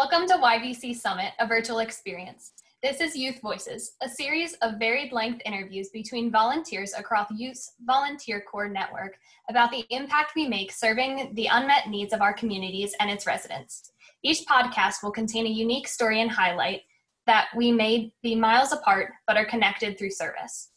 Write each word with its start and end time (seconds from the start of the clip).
Welcome 0.00 0.26
to 0.28 0.36
YVC 0.36 0.96
Summit, 0.96 1.32
a 1.38 1.46
virtual 1.46 1.80
experience. 1.80 2.52
This 2.82 3.02
is 3.02 3.14
Youth 3.14 3.38
Voices, 3.42 3.96
a 4.00 4.08
series 4.08 4.54
of 4.62 4.78
varied 4.78 5.12
length 5.12 5.42
interviews 5.44 5.90
between 5.90 6.30
volunteers 6.30 6.94
across 6.96 7.30
Youth 7.36 7.72
Volunteer 7.84 8.40
Corps 8.50 8.70
Network 8.70 9.18
about 9.50 9.70
the 9.70 9.84
impact 9.90 10.32
we 10.34 10.48
make 10.48 10.72
serving 10.72 11.34
the 11.34 11.48
unmet 11.52 11.90
needs 11.90 12.14
of 12.14 12.22
our 12.22 12.32
communities 12.32 12.94
and 12.98 13.10
its 13.10 13.26
residents. 13.26 13.92
Each 14.22 14.46
podcast 14.46 15.02
will 15.02 15.10
contain 15.10 15.44
a 15.44 15.50
unique 15.50 15.86
story 15.86 16.22
and 16.22 16.30
highlight 16.30 16.80
that 17.26 17.48
we 17.54 17.70
may 17.70 18.10
be 18.22 18.34
miles 18.34 18.72
apart 18.72 19.12
but 19.26 19.36
are 19.36 19.44
connected 19.44 19.98
through 19.98 20.12
service. 20.12 20.70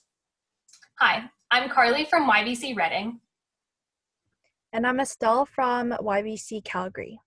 Hi, 1.00 1.24
I'm 1.50 1.70
Carly 1.70 2.04
from 2.04 2.30
YVC 2.30 2.76
Reading. 2.76 3.22
And 4.74 4.86
I'm 4.86 5.00
Estelle 5.00 5.46
from 5.46 5.92
YVC 5.92 6.66
Calgary. 6.66 7.22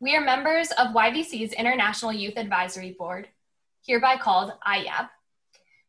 We 0.00 0.14
are 0.14 0.20
members 0.20 0.70
of 0.78 0.94
YVC's 0.94 1.52
International 1.54 2.12
Youth 2.12 2.34
Advisory 2.36 2.94
Board, 2.96 3.26
hereby 3.84 4.16
called 4.16 4.52
IYAB. 4.64 5.08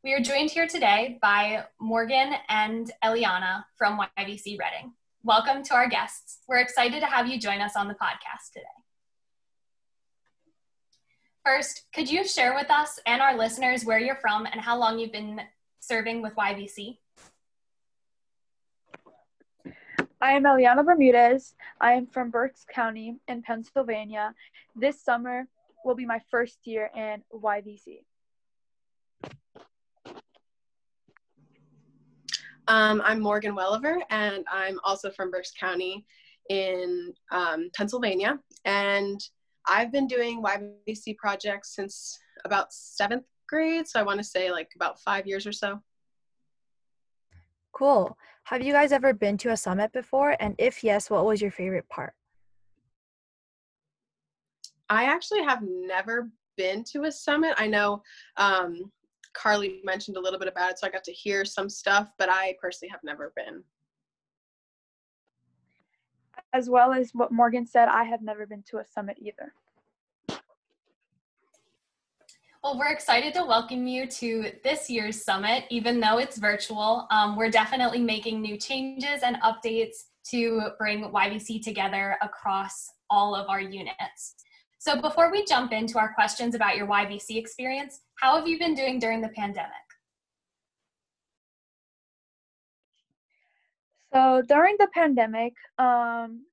We 0.04 0.16
are 0.16 0.20
joined 0.20 0.50
here 0.50 0.66
today 0.66 1.20
by 1.22 1.66
Morgan 1.80 2.34
and 2.48 2.92
EliAnna 3.06 3.66
from 3.78 4.00
YVC 4.18 4.58
Reading. 4.58 4.94
Welcome 5.22 5.62
to 5.62 5.76
our 5.76 5.88
guests. 5.88 6.40
We're 6.48 6.58
excited 6.58 7.02
to 7.02 7.06
have 7.06 7.28
you 7.28 7.40
join 7.40 7.62
us 7.62 7.76
on 7.76 7.88
the 7.88 7.94
podcast 7.94 8.52
today. 8.52 8.66
First, 11.46 11.84
could 11.94 12.10
you 12.10 12.28
share 12.28 12.56
with 12.56 12.72
us 12.72 12.98
and 13.06 13.22
our 13.22 13.38
listeners 13.38 13.86
where 13.86 14.00
you're 14.00 14.16
from 14.16 14.48
and 14.48 14.60
how 14.60 14.80
long 14.80 14.98
you've 14.98 15.12
been 15.12 15.40
serving 15.82 16.24
with 16.24 16.34
YVC? 16.34 16.98
I 20.22 20.34
am 20.34 20.44
EliAnna 20.44 20.86
Bermudez. 20.86 21.56
I 21.80 21.94
am 21.94 22.06
from 22.06 22.30
Berks 22.30 22.66
County 22.74 23.16
in 23.30 23.42
Pennsylvania. 23.42 24.36
This 24.76 25.02
summer 25.02 25.48
will 25.86 25.96
be 25.96 26.06
my 26.06 26.20
first 26.30 26.68
year 26.68 26.92
in 26.94 27.24
YVC. 27.34 28.04
Um, 32.68 33.02
I'm 33.06 33.22
Morgan 33.22 33.56
Welliver, 33.56 34.02
and 34.10 34.44
I'm 34.52 34.78
also 34.84 35.10
from 35.10 35.32
Berks 35.32 35.54
County 35.58 36.06
in 36.50 37.14
um, 37.32 37.70
Pennsylvania. 37.74 38.40
And 38.66 39.22
I've 39.70 39.92
been 39.94 40.06
doing 40.06 40.44
YVC 40.44 41.16
projects 41.16 41.74
since 41.74 42.20
about 42.44 42.74
seventh 42.74 43.24
grade, 43.48 43.88
so 43.88 44.02
I 44.02 44.04
want 44.04 44.20
to 44.20 44.26
say 44.26 44.52
like 44.52 44.72
about 44.76 45.00
five 45.00 45.26
years 45.26 45.48
or 45.48 45.54
so. 45.54 45.82
Cool. 47.72 48.18
Have 48.50 48.64
you 48.64 48.74
guys 48.74 48.92
ever 48.92 49.14
been 49.14 49.38
to 49.38 49.52
a 49.52 49.58
summit 49.58 49.94
before? 49.94 50.36
And 50.40 50.56
if 50.58 50.84
yes, 50.84 51.08
what 51.08 51.24
was 51.24 51.40
your 51.40 51.52
favorite 51.52 51.88
part? 51.88 52.16
I 54.90 55.04
actually 55.04 55.44
have 55.44 55.62
never 55.62 56.32
been 56.58 56.84
to 56.86 57.04
a 57.04 57.12
summit. 57.12 57.54
I 57.60 57.68
know 57.68 58.02
um, 58.38 58.92
Carly 59.34 59.82
mentioned 59.84 60.18
a 60.18 60.20
little 60.20 60.40
bit 60.40 60.48
about 60.48 60.72
it, 60.72 60.80
so 60.80 60.88
I 60.88 60.90
got 60.90 61.04
to 61.04 61.12
hear 61.12 61.46
some 61.46 61.70
stuff, 61.70 62.12
but 62.18 62.28
I 62.28 62.56
personally 62.60 62.90
have 62.90 63.02
never 63.04 63.32
been. 63.36 63.64
As 66.52 66.72
well 66.72 66.92
as 66.92 67.12
what 67.14 67.32
Morgan 67.32 67.68
said, 67.68 67.88
I 67.88 68.04
have 68.06 68.24
never 68.24 68.48
been 68.48 68.64
to 68.72 68.80
a 68.80 68.84
summit 68.84 69.18
either. 69.22 69.54
Well, 72.70 72.78
we're 72.78 72.94
excited 72.94 73.34
to 73.34 73.44
welcome 73.46 73.88
you 73.88 74.06
to 74.06 74.52
this 74.64 74.92
year's 74.92 75.24
summit, 75.24 75.64
even 75.72 76.00
though 76.00 76.20
it's 76.20 76.38
virtual. 76.38 77.08
Um, 77.10 77.36
we're 77.36 77.50
definitely 77.50 78.00
making 78.00 78.44
new 78.44 78.58
changes 78.58 79.24
and 79.24 79.38
updates 79.38 80.04
to 80.30 80.70
bring 80.78 81.06
YVC 81.06 81.64
together 81.64 82.16
across 82.22 82.92
all 83.10 83.34
of 83.34 83.50
our 83.50 83.60
units. 83.60 84.36
So 84.78 85.02
before 85.02 85.32
we 85.32 85.46
jump 85.46 85.74
into 85.74 85.98
our 85.98 86.14
questions 86.14 86.54
about 86.54 86.78
your 86.78 86.86
YVC 86.86 87.38
experience, 87.38 88.02
how 88.20 88.38
have 88.38 88.48
you 88.48 88.60
been 88.60 88.76
doing 88.76 89.00
during 89.00 89.22
the 89.22 89.30
pandemic? 89.30 89.72
So 94.14 94.44
during 94.48 94.76
the 94.78 94.90
pandemic, 94.94 95.54
um, 95.80 96.46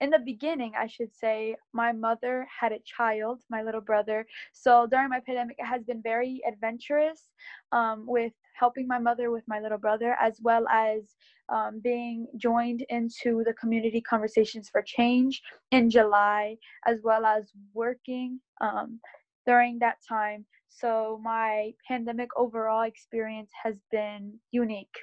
in 0.00 0.10
the 0.10 0.18
beginning, 0.18 0.72
I 0.78 0.86
should 0.86 1.14
say, 1.14 1.56
my 1.72 1.92
mother 1.92 2.46
had 2.60 2.72
a 2.72 2.80
child, 2.84 3.42
my 3.48 3.62
little 3.62 3.80
brother. 3.80 4.26
So 4.52 4.86
during 4.90 5.08
my 5.08 5.20
pandemic, 5.20 5.56
it 5.58 5.66
has 5.66 5.84
been 5.84 6.02
very 6.02 6.40
adventurous 6.46 7.30
um, 7.72 8.04
with 8.06 8.32
helping 8.58 8.86
my 8.86 8.98
mother 8.98 9.30
with 9.30 9.44
my 9.46 9.60
little 9.60 9.78
brother, 9.78 10.16
as 10.20 10.38
well 10.42 10.66
as 10.68 11.14
um, 11.48 11.80
being 11.82 12.26
joined 12.36 12.84
into 12.88 13.42
the 13.44 13.54
community 13.54 14.00
conversations 14.00 14.68
for 14.68 14.82
change 14.82 15.42
in 15.70 15.90
July, 15.90 16.56
as 16.86 17.00
well 17.02 17.24
as 17.24 17.50
working 17.72 18.40
um, 18.60 19.00
during 19.46 19.78
that 19.78 19.98
time. 20.08 20.44
So 20.68 21.20
my 21.22 21.72
pandemic 21.86 22.30
overall 22.36 22.82
experience 22.82 23.50
has 23.62 23.76
been 23.90 24.34
unique. 24.50 24.96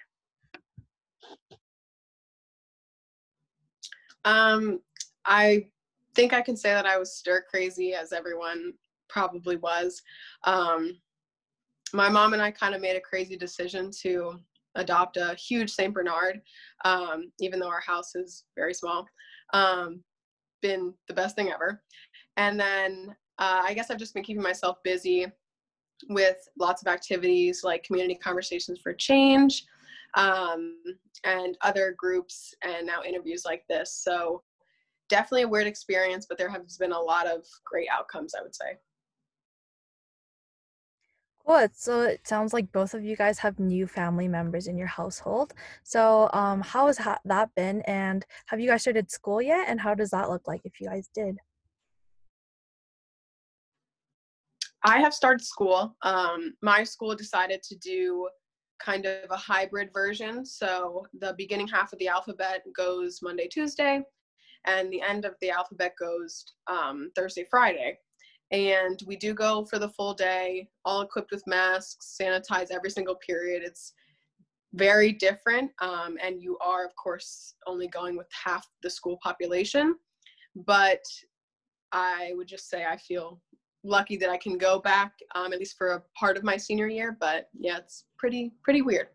Um, 4.25 4.79
I 5.25 5.67
think 6.15 6.33
I 6.33 6.41
can 6.41 6.55
say 6.55 6.71
that 6.71 6.85
I 6.85 6.97
was 6.97 7.15
stir 7.15 7.43
crazy, 7.49 7.93
as 7.93 8.11
everyone 8.11 8.73
probably 9.09 9.57
was. 9.57 10.01
Um, 10.43 10.97
my 11.93 12.09
mom 12.09 12.33
and 12.33 12.41
I 12.41 12.51
kind 12.51 12.73
of 12.73 12.81
made 12.81 12.95
a 12.95 13.01
crazy 13.01 13.35
decision 13.35 13.91
to 14.01 14.39
adopt 14.75 15.17
a 15.17 15.35
huge 15.35 15.69
Saint 15.69 15.93
Bernard, 15.93 16.41
um, 16.85 17.31
even 17.39 17.59
though 17.59 17.69
our 17.69 17.81
house 17.81 18.15
is 18.15 18.45
very 18.55 18.73
small. 18.73 19.05
Um, 19.53 20.01
been 20.61 20.93
the 21.07 21.13
best 21.13 21.35
thing 21.35 21.51
ever. 21.51 21.83
And 22.37 22.59
then 22.59 23.15
uh, 23.39 23.63
I 23.65 23.73
guess 23.73 23.89
I've 23.89 23.97
just 23.97 24.13
been 24.13 24.23
keeping 24.23 24.43
myself 24.43 24.77
busy 24.83 25.25
with 26.09 26.37
lots 26.57 26.81
of 26.81 26.87
activities 26.87 27.63
like 27.63 27.83
community 27.83 28.15
conversations 28.15 28.79
for 28.81 28.93
change 28.93 29.65
um, 30.15 30.75
and 31.23 31.57
other 31.61 31.95
groups 31.97 32.53
and 32.63 32.85
now 32.85 33.03
interviews 33.03 33.43
like 33.45 33.63
this. 33.69 34.01
So 34.03 34.43
definitely 35.09 35.43
a 35.43 35.47
weird 35.47 35.67
experience, 35.67 36.25
but 36.27 36.37
there 36.37 36.49
has 36.49 36.77
been 36.77 36.91
a 36.91 36.99
lot 36.99 37.27
of 37.27 37.45
great 37.65 37.87
outcomes, 37.91 38.33
I 38.37 38.41
would 38.41 38.55
say. 38.55 38.77
Cool. 41.45 41.67
So 41.73 42.01
it 42.03 42.27
sounds 42.27 42.53
like 42.53 42.71
both 42.71 42.93
of 42.93 43.03
you 43.03 43.15
guys 43.15 43.39
have 43.39 43.59
new 43.59 43.87
family 43.87 44.27
members 44.27 44.67
in 44.67 44.77
your 44.77 44.87
household. 44.87 45.53
So, 45.83 46.29
um, 46.33 46.61
how 46.61 46.87
has 46.87 46.97
that 47.25 47.49
been? 47.55 47.81
And 47.81 48.25
have 48.45 48.59
you 48.59 48.69
guys 48.69 48.81
started 48.81 49.09
school 49.09 49.41
yet? 49.41 49.67
And 49.67 49.81
how 49.81 49.95
does 49.95 50.11
that 50.11 50.29
look 50.29 50.47
like 50.47 50.61
if 50.65 50.79
you 50.79 50.87
guys 50.87 51.09
did? 51.13 51.37
I 54.83 54.99
have 54.99 55.13
started 55.13 55.43
school. 55.43 55.95
Um, 56.03 56.53
my 56.61 56.83
school 56.83 57.15
decided 57.15 57.61
to 57.63 57.75
do 57.75 58.27
kind 58.83 59.05
of 59.05 59.29
a 59.29 59.37
hybrid 59.37 59.89
version. 59.93 60.45
So 60.45 61.05
the 61.19 61.35
beginning 61.37 61.67
half 61.67 61.93
of 61.93 61.99
the 61.99 62.07
alphabet 62.07 62.63
goes 62.75 63.19
Monday, 63.21 63.47
Tuesday, 63.47 64.01
and 64.65 64.91
the 64.91 65.01
end 65.01 65.25
of 65.25 65.35
the 65.41 65.49
alphabet 65.49 65.93
goes 65.99 66.45
um, 66.67 67.11
Thursday, 67.15 67.45
Friday. 67.49 67.97
And 68.51 69.01
we 69.07 69.15
do 69.15 69.33
go 69.33 69.65
for 69.65 69.79
the 69.79 69.89
full 69.89 70.13
day, 70.13 70.67
all 70.83 71.01
equipped 71.01 71.31
with 71.31 71.47
masks, 71.47 72.17
sanitize 72.21 72.69
every 72.69 72.89
single 72.89 73.15
period. 73.15 73.63
It's 73.63 73.93
very 74.73 75.13
different. 75.13 75.71
Um, 75.79 76.17
and 76.21 76.41
you 76.41 76.57
are, 76.59 76.85
of 76.85 76.95
course, 76.95 77.55
only 77.65 77.87
going 77.87 78.17
with 78.17 78.27
half 78.31 78.67
the 78.83 78.89
school 78.89 79.17
population. 79.23 79.95
But 80.55 81.03
I 81.93 82.31
would 82.35 82.47
just 82.47 82.69
say 82.69 82.85
I 82.85 82.97
feel 82.97 83.41
lucky 83.83 84.17
that 84.17 84.29
I 84.29 84.37
can 84.37 84.57
go 84.57 84.79
back, 84.79 85.13
um, 85.35 85.53
at 85.53 85.59
least 85.59 85.77
for 85.77 85.93
a 85.93 86.03
part 86.17 86.37
of 86.37 86.43
my 86.43 86.57
senior 86.57 86.87
year. 86.87 87.17
But 87.19 87.49
yeah, 87.57 87.77
it's 87.77 88.05
pretty, 88.17 88.51
pretty 88.63 88.81
weird. 88.81 89.07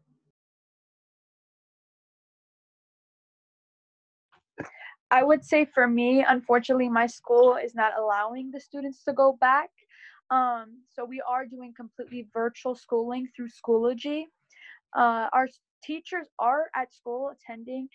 I 5.10 5.22
would 5.22 5.45
say 5.45 5.65
for 5.65 5.86
me, 5.86 6.24
unfortunately, 6.28 6.89
my 6.89 7.07
school 7.07 7.57
is 7.57 7.74
not 7.74 7.92
allowing 7.98 8.51
the 8.51 8.60
students 8.60 9.04
to 9.04 9.13
go 9.13 9.36
back. 9.41 9.71
Um, 10.30 10.83
so 10.92 11.04
we 11.04 11.22
are 11.28 11.47
doing 11.47 11.72
completely 11.77 12.27
virtual 12.33 12.74
schooling 12.74 13.28
through 13.34 13.48
Schoology. 13.48 14.24
Uh, 14.97 15.28
our 15.33 15.48
teachers 15.84 16.27
are 16.41 16.65
at 16.74 16.92
school 16.92 17.30
attending. 17.30 17.89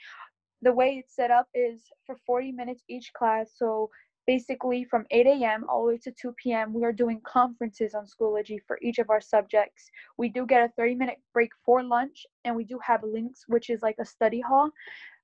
The 0.61 0.71
way 0.71 1.03
it's 1.03 1.15
set 1.15 1.31
up 1.31 1.47
is 1.53 1.81
for 2.05 2.15
40 2.25 2.53
minutes 2.53 2.83
each 2.89 3.11
class. 3.13 3.51
So 3.55 3.89
basically 4.33 4.81
from 4.91 5.03
8 5.11 5.27
a.m. 5.27 5.65
all 5.67 5.81
the 5.83 5.89
way 5.93 5.97
to 5.97 6.11
2 6.11 6.33
p.m. 6.41 6.73
we 6.73 6.85
are 6.85 6.93
doing 7.03 7.19
conferences 7.39 7.93
on 7.93 8.05
Schoology 8.05 8.59
for 8.65 8.79
each 8.81 8.99
of 8.99 9.09
our 9.09 9.19
subjects. 9.19 9.89
We 10.17 10.29
do 10.29 10.45
get 10.45 10.63
a 10.63 10.69
30 10.77 10.95
minute 10.95 11.19
break 11.33 11.51
for 11.65 11.83
lunch 11.83 12.25
and 12.45 12.55
we 12.55 12.63
do 12.63 12.79
have 12.89 13.01
links 13.03 13.43
which 13.47 13.69
is 13.69 13.81
like 13.81 13.99
a 13.99 14.05
study 14.05 14.41
hall 14.41 14.69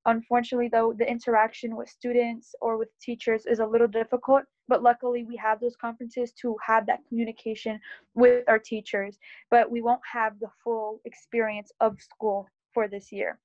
Unfortunately, 0.07 0.69
though, 0.69 0.93
the 0.97 1.09
interaction 1.09 1.75
with 1.75 1.89
students 1.89 2.55
or 2.61 2.77
with 2.77 2.87
teachers 2.97 3.45
is 3.45 3.59
a 3.59 3.65
little 3.65 3.89
difficult, 3.89 4.43
but 4.69 4.81
luckily 4.81 5.25
we 5.25 5.35
have 5.35 5.59
those 5.59 5.75
conferences 5.75 6.31
to 6.41 6.55
have 6.65 6.85
that 6.85 7.01
communication 7.09 7.77
with 8.15 8.45
our 8.47 8.57
teachers. 8.57 9.19
But 9.51 9.69
we 9.69 9.81
won't 9.81 9.99
have 10.09 10.39
the 10.39 10.49
full 10.63 11.01
experience 11.03 11.73
of 11.81 11.99
school 12.01 12.47
for 12.73 12.87
this 12.87 13.11
year. 13.11 13.37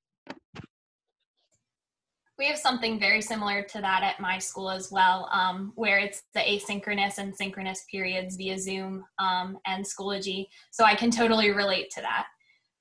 We 2.39 2.47
have 2.47 2.59
something 2.59 2.99
very 2.99 3.21
similar 3.21 3.63
to 3.63 3.81
that 3.81 4.03
at 4.03 4.21
my 4.21 4.39
school 4.39 4.71
as 4.71 4.91
well, 4.91 5.29
um, 5.33 5.73
where 5.75 5.99
it's 5.99 6.23
the 6.35 6.41
asynchronous 6.41 7.19
and 7.19 7.37
synchronous 7.37 7.85
periods 7.91 8.37
via 8.37 8.59
Zoom 8.59 9.05
um, 9.19 9.59
and 9.67 9.85
Schoology. 9.85 10.47
So 10.71 10.85
I 10.85 10.95
can 10.95 11.11
totally 11.11 11.51
relate 11.51 11.91
to 11.95 12.01
that. 12.01 12.27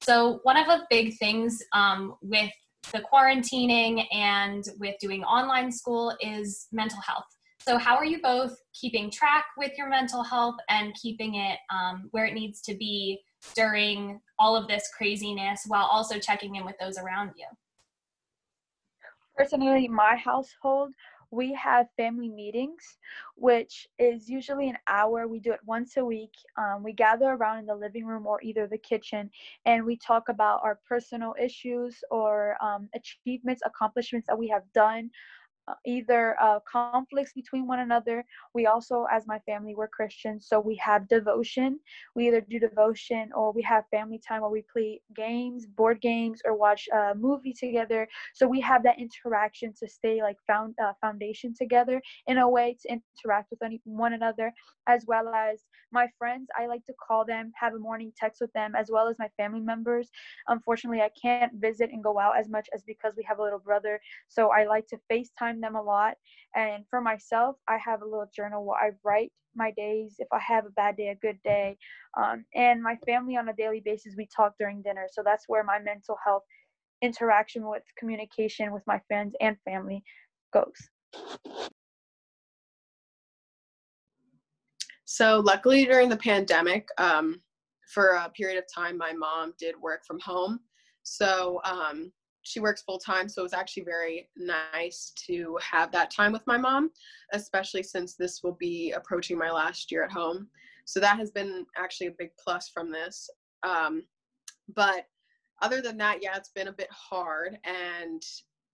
So, 0.02 0.40
one 0.44 0.58
of 0.58 0.66
the 0.66 0.86
big 0.90 1.18
things 1.18 1.62
um, 1.74 2.16
with 2.24 2.52
the 2.92 3.04
quarantining 3.14 4.06
and 4.12 4.64
with 4.80 4.96
doing 5.00 5.24
online 5.24 5.72
school 5.72 6.16
is 6.22 6.68
mental 6.72 7.00
health. 7.02 7.26
So, 7.62 7.78
how 7.78 7.96
are 7.96 8.06
you 8.06 8.20
both 8.22 8.56
keeping 8.74 9.12
track 9.12 9.46
with 9.58 9.74
your 9.78 9.88
mental 9.88 10.24
health 10.24 10.56
and 10.70 10.96
keeping 10.96 11.36
it 11.36 11.60
um, 11.72 12.08
where 12.12 12.26
it 12.26 12.34
needs 12.34 12.62
to 12.62 12.76
be 12.76 13.22
during 13.56 14.20
all 14.40 14.56
of 14.56 14.68
this 14.68 14.90
craziness 14.98 15.64
while 15.68 15.86
also 15.86 16.18
checking 16.18 16.56
in 16.56 16.66
with 16.66 16.76
those 16.80 16.98
around 16.98 17.32
you? 17.38 17.46
Personally, 19.42 19.88
my 19.88 20.16
household, 20.18 20.94
we 21.32 21.52
have 21.54 21.88
family 21.98 22.30
meetings, 22.30 23.00
which 23.36 23.88
is 23.98 24.30
usually 24.30 24.70
an 24.70 24.78
hour. 24.88 25.28
We 25.28 25.40
do 25.40 25.52
it 25.52 25.62
once 25.66 25.98
a 25.98 26.06
week. 26.06 26.34
Um, 26.58 26.84
we 26.84 26.94
gather 26.94 27.32
around 27.32 27.58
in 27.58 27.66
the 27.66 27.74
living 27.76 28.06
room 28.06 28.28
or 28.28 28.40
either 28.44 28.68
the 28.68 28.78
kitchen, 28.78 29.32
and 29.66 29.84
we 29.84 29.98
talk 29.98 30.30
about 30.30 30.60
our 30.64 30.80
personal 30.88 31.34
issues 31.42 32.04
or 32.12 32.56
um, 32.64 32.88
achievements, 32.94 33.64
accomplishments 33.66 34.28
that 34.28 34.38
we 34.38 34.48
have 34.50 34.64
done, 34.76 35.10
either 35.86 36.36
uh, 36.42 36.60
conflicts 36.72 37.34
between 37.34 37.68
one 37.68 37.80
another. 37.80 38.24
We 38.54 38.66
also, 38.66 39.06
as 39.12 39.28
my 39.28 39.40
family, 39.40 39.76
we're 39.76 39.88
Christians, 39.88 40.48
so 40.48 40.60
we 40.60 40.76
have 40.78 41.08
devotion. 41.08 41.80
We 42.16 42.28
either 42.28 42.42
do 42.42 42.60
devotion 42.60 43.30
or 43.36 43.52
we 43.52 43.62
have 43.64 43.84
family 43.92 44.20
time 44.28 44.42
where 44.42 44.50
we 44.50 44.66
play 44.72 45.02
games, 45.16 45.66
board 45.66 46.02
games, 46.02 46.42
or 46.46 46.56
watch 46.56 46.88
a 46.94 47.14
movie 47.16 47.54
together. 47.54 48.08
So 48.34 48.48
we 48.48 48.60
have 48.62 48.84
that 48.84 48.98
interaction 49.00 49.74
to 49.80 49.88
stay 49.88 50.22
like 50.22 50.38
found 50.48 50.76
uh, 50.84 50.94
foundation 51.02 51.54
together 51.54 52.02
in 52.28 52.40
a 52.40 52.50
way 52.50 52.78
to 52.82 53.00
interact 53.24 53.52
with 53.52 53.62
any, 53.64 53.82
one 53.84 54.14
another, 54.14 54.54
as 54.88 55.06
well 55.08 55.30
as 55.30 55.64
my 55.92 56.08
friends. 56.18 56.48
I 56.58 56.68
like 56.68 56.86
to 56.86 56.94
call 56.94 57.26
them, 57.26 57.52
have 57.60 57.74
a 57.74 57.80
morning 57.80 58.12
text 58.18 58.42
with 58.42 58.52
them, 58.54 58.74
as 58.76 58.90
well 58.92 59.08
as 59.08 59.18
my 59.20 59.30
family 59.38 59.62
members. 59.62 60.10
Unfortunately, 60.48 61.02
I 61.02 61.10
can't 61.22 61.54
visit 61.56 61.90
and 61.92 62.04
go 62.04 62.20
out 62.20 62.38
as 62.38 62.50
much 62.50 62.68
as 62.74 62.84
because 62.84 63.14
we 63.16 63.24
have 63.24 63.40
a 63.40 63.44
little 63.44 63.60
brother. 63.60 64.00
So 64.28 64.50
I 64.52 64.66
like 64.66 64.88
to 64.88 64.98
FaceTime 65.12 65.61
them 65.62 65.76
a 65.76 65.82
lot. 65.82 66.16
And 66.56 66.84
for 66.90 67.02
myself, 67.02 67.56
I 67.68 67.78
have 67.78 68.02
a 68.02 68.06
little 68.06 68.30
journal 68.36 68.66
where 68.66 68.80
I 68.80 68.92
write 69.04 69.32
my 69.56 69.72
days, 69.72 70.16
if 70.20 70.28
I 70.32 70.40
have 70.40 70.66
a 70.66 70.72
bad 70.72 70.98
day, 70.98 71.10
a 71.10 71.16
good 71.16 71.40
day. 71.44 71.78
Um, 72.18 72.46
and 72.56 72.82
my 72.82 72.96
family 73.06 73.38
on 73.38 73.50
a 73.50 73.54
daily 73.54 73.82
basis, 73.84 74.16
we 74.18 74.28
talk 74.36 74.54
during 74.60 74.82
dinner. 74.82 75.08
So 75.12 75.22
that's 75.24 75.46
where 75.48 75.64
my 75.64 75.80
mental 75.80 76.18
health 76.24 76.44
interaction 77.02 77.68
with 77.68 77.84
communication 77.98 78.72
with 78.72 78.84
my 78.88 79.00
friends 79.08 79.36
and 79.42 79.58
family 79.66 80.04
goes. 80.54 80.74
So, 85.06 85.42
luckily, 85.46 85.86
during 85.86 86.08
the 86.08 86.18
pandemic, 86.18 86.88
um, 86.98 87.42
for 87.94 88.12
a 88.12 88.30
period 88.30 88.58
of 88.58 88.64
time, 88.74 88.98
my 88.98 89.12
mom 89.12 89.54
did 89.60 89.76
work 89.82 90.06
from 90.06 90.20
home. 90.22 90.62
So, 91.04 91.60
um, 91.66 92.14
she 92.44 92.60
works 92.60 92.82
full 92.82 92.98
time, 92.98 93.30
so 93.30 93.42
it 93.42 93.44
was 93.44 93.54
actually 93.54 93.84
very 93.84 94.30
nice 94.36 95.14
to 95.28 95.58
have 95.62 95.92
that 95.92 96.12
time 96.12 96.32
with 96.32 96.46
my 96.48 96.58
mom, 96.58 96.92
especially 97.34 97.84
since 97.84 98.16
this 98.16 98.42
will 98.44 98.58
be 98.60 98.92
approaching 98.92 99.38
my 99.38 99.52
last 99.52 99.92
year 99.92 100.04
at 100.04 100.12
home. 100.12 100.48
So 100.86 101.00
that 101.00 101.18
has 101.18 101.32
been 101.32 101.66
actually 101.78 102.08
a 102.08 102.16
big 102.18 102.32
plus 102.44 102.70
from 102.70 102.92
this. 102.92 103.30
Um, 103.64 104.04
but 104.76 105.06
other 105.62 105.82
than 105.82 105.98
that, 105.98 106.20
yeah, 106.22 106.36
it's 106.36 106.50
been 106.50 106.68
a 106.68 106.74
bit 106.74 106.90
hard, 106.92 107.58
and 107.64 108.24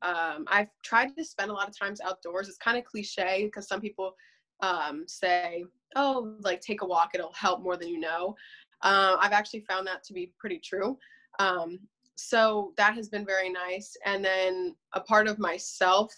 um, 0.01 0.45
I've 0.47 0.69
tried 0.83 1.15
to 1.17 1.25
spend 1.25 1.51
a 1.51 1.53
lot 1.53 1.67
of 1.67 1.77
times 1.77 1.99
outdoors. 2.01 2.47
It's 2.47 2.57
kind 2.57 2.77
of 2.77 2.85
cliche 2.85 3.45
because 3.45 3.67
some 3.67 3.81
people 3.81 4.13
um, 4.61 5.03
say, 5.07 5.65
"Oh, 5.95 6.35
like 6.39 6.61
take 6.61 6.81
a 6.81 6.85
walk; 6.85 7.11
it'll 7.13 7.33
help 7.33 7.61
more 7.61 7.75
than 7.75 7.89
you 7.89 7.99
know." 7.99 8.35
Uh, 8.83 9.17
I've 9.19 9.33
actually 9.33 9.61
found 9.61 9.87
that 9.87 10.03
to 10.05 10.13
be 10.13 10.31
pretty 10.39 10.59
true. 10.59 10.97
Um, 11.39 11.79
so 12.17 12.73
that 12.77 12.95
has 12.95 13.09
been 13.09 13.25
very 13.25 13.49
nice. 13.49 13.95
And 14.05 14.25
then 14.25 14.75
a 14.93 14.99
part 14.99 15.27
of 15.27 15.39
myself 15.39 16.13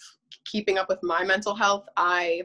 keeping 0.45 0.77
up 0.77 0.89
with 0.89 0.99
my 1.03 1.23
mental 1.23 1.55
health 1.55 1.85
i 1.97 2.41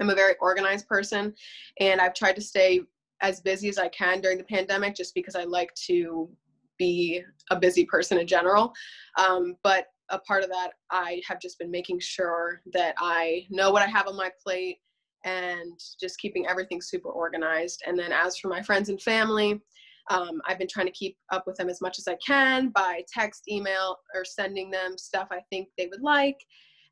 am 0.00 0.10
a 0.10 0.14
very 0.14 0.34
organized 0.40 0.86
person 0.88 1.32
and 1.80 2.00
i've 2.00 2.14
tried 2.14 2.34
to 2.34 2.42
stay 2.42 2.80
as 3.20 3.40
busy 3.40 3.68
as 3.68 3.78
i 3.78 3.88
can 3.88 4.20
during 4.20 4.38
the 4.38 4.44
pandemic 4.44 4.94
just 4.94 5.14
because 5.14 5.36
i 5.36 5.44
like 5.44 5.72
to 5.74 6.28
be 6.76 7.22
a 7.50 7.56
busy 7.56 7.84
person 7.84 8.18
in 8.18 8.26
general. 8.26 8.72
Um, 9.16 9.54
but 9.62 9.86
a 10.10 10.18
part 10.18 10.42
of 10.42 10.50
that 10.50 10.70
i 10.90 11.22
have 11.26 11.40
just 11.40 11.58
been 11.58 11.70
making 11.70 12.00
sure 12.00 12.60
that 12.72 12.94
i 12.98 13.46
know 13.48 13.70
what 13.70 13.82
i 13.82 13.86
have 13.86 14.08
on 14.08 14.16
my 14.16 14.30
plate 14.42 14.78
and 15.24 15.80
just 15.98 16.18
keeping 16.18 16.46
everything 16.46 16.82
super 16.82 17.08
organized. 17.08 17.82
And 17.86 17.98
then 17.98 18.12
as 18.12 18.36
for 18.36 18.48
my 18.48 18.60
friends 18.60 18.90
and 18.90 19.00
family 19.00 19.60
um, 20.10 20.40
I've 20.46 20.58
been 20.58 20.68
trying 20.68 20.86
to 20.86 20.92
keep 20.92 21.16
up 21.32 21.46
with 21.46 21.56
them 21.56 21.68
as 21.68 21.80
much 21.80 21.98
as 21.98 22.06
I 22.06 22.16
can 22.24 22.68
by 22.68 23.02
text, 23.12 23.44
email, 23.48 23.96
or 24.14 24.24
sending 24.24 24.70
them 24.70 24.98
stuff 24.98 25.28
I 25.30 25.40
think 25.50 25.68
they 25.76 25.86
would 25.86 26.02
like. 26.02 26.38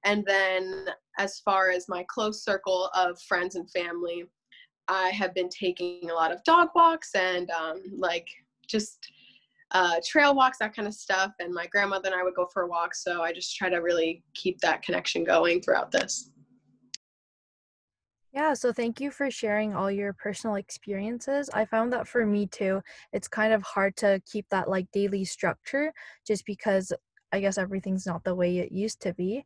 And 0.05 0.25
then, 0.26 0.87
as 1.19 1.41
far 1.41 1.70
as 1.70 1.88
my 1.88 2.05
close 2.09 2.44
circle 2.44 2.91
of 2.94 3.20
friends 3.23 3.55
and 3.55 3.70
family, 3.70 4.25
I 4.88 5.11
have 5.11 5.35
been 5.35 5.49
taking 5.49 6.11
a 6.11 6.14
lot 6.14 6.32
of 6.32 6.43
dog 6.44 6.69
walks 6.75 7.11
and 7.14 7.50
um, 7.50 7.82
like 7.97 8.26
just 8.67 8.99
uh, 9.73 9.97
trail 10.06 10.35
walks, 10.35 10.58
that 10.58 10.75
kind 10.75 10.88
of 10.88 10.94
stuff. 10.94 11.32
And 11.38 11.53
my 11.53 11.67
grandmother 11.67 12.08
and 12.11 12.19
I 12.19 12.25
would 12.25 12.35
go 12.35 12.49
for 12.53 12.62
a 12.62 12.69
walk. 12.69 12.94
So 12.94 13.23
I 13.23 13.32
just 13.32 13.56
try 13.56 13.69
to 13.69 13.76
really 13.76 14.25
keep 14.35 14.61
that 14.61 14.82
connection 14.82 15.25
going 15.25 15.62
throughout 15.62 15.93
this. 15.93 16.31
Yeah, 18.32 18.55
so 18.55 18.73
thank 18.73 18.99
you 19.00 19.11
for 19.11 19.31
sharing 19.31 19.75
all 19.75 19.90
your 19.90 20.14
personal 20.14 20.56
experiences. 20.56 21.50
I 21.52 21.67
found 21.67 21.93
that 21.93 22.08
for 22.08 22.25
me 22.25 22.46
too, 22.46 22.81
it's 23.12 23.29
kind 23.29 23.52
of 23.52 23.62
hard 23.62 23.94
to 23.99 24.23
keep 24.31 24.49
that 24.49 24.70
like 24.70 24.90
daily 24.90 25.25
structure 25.26 25.93
just 26.26 26.46
because 26.46 26.93
I 27.31 27.40
guess 27.40 27.58
everything's 27.58 28.06
not 28.06 28.25
the 28.25 28.34
way 28.34 28.58
it 28.58 28.73
used 28.73 29.00
to 29.02 29.12
be. 29.12 29.44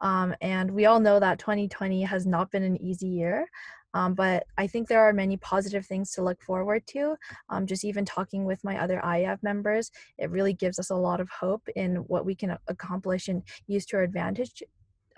Um, 0.00 0.34
and 0.40 0.72
we 0.72 0.86
all 0.86 1.00
know 1.00 1.20
that 1.20 1.38
2020 1.40 2.02
has 2.02 2.26
not 2.26 2.50
been 2.50 2.62
an 2.64 2.80
easy 2.82 3.08
year. 3.08 3.46
Um, 3.94 4.14
but 4.14 4.44
I 4.58 4.66
think 4.68 4.88
there 4.88 5.02
are 5.02 5.12
many 5.12 5.36
positive 5.38 5.86
things 5.86 6.12
to 6.12 6.22
look 6.22 6.42
forward 6.42 6.86
to. 6.88 7.16
Um, 7.48 7.66
just 7.66 7.84
even 7.84 8.04
talking 8.04 8.44
with 8.44 8.62
my 8.64 8.78
other 8.80 9.00
IYAB 9.04 9.42
members, 9.42 9.90
it 10.18 10.30
really 10.30 10.54
gives 10.54 10.78
us 10.78 10.90
a 10.90 10.94
lot 10.96 11.20
of 11.20 11.28
hope 11.30 11.68
in 11.76 11.96
what 12.06 12.24
we 12.26 12.36
can 12.36 12.56
accomplish 12.68 13.28
and 13.28 13.42
use 13.66 13.86
to 13.86 13.96
our 13.96 14.02
advantage 14.04 14.62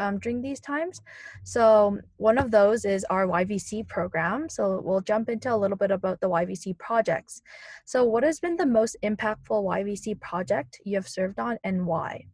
um, 0.03 0.19
during 0.19 0.43
these 0.43 0.61
times. 0.61 1.01
So 1.45 1.99
one 2.17 2.39
of 2.39 2.51
those 2.51 2.85
is 2.85 3.05
our 3.05 3.27
YVC 3.27 3.87
program. 3.89 4.49
So 4.49 4.81
we'll 4.85 5.01
jump 5.01 5.29
into 5.29 5.53
a 5.53 5.57
little 5.57 5.77
bit 5.77 5.91
about 5.91 6.21
the 6.21 6.29
YVC 6.29 6.79
projects. 6.79 7.43
So 7.85 8.05
what 8.05 8.25
has 8.25 8.41
been 8.41 8.57
the 8.57 8.67
most 8.67 8.97
impactful 9.03 9.65
YVC 9.65 10.21
project 10.21 10.81
you 10.85 10.97
have 10.97 11.09
served 11.09 11.39
on 11.39 11.59
and 11.65 11.87
why? 11.87 12.27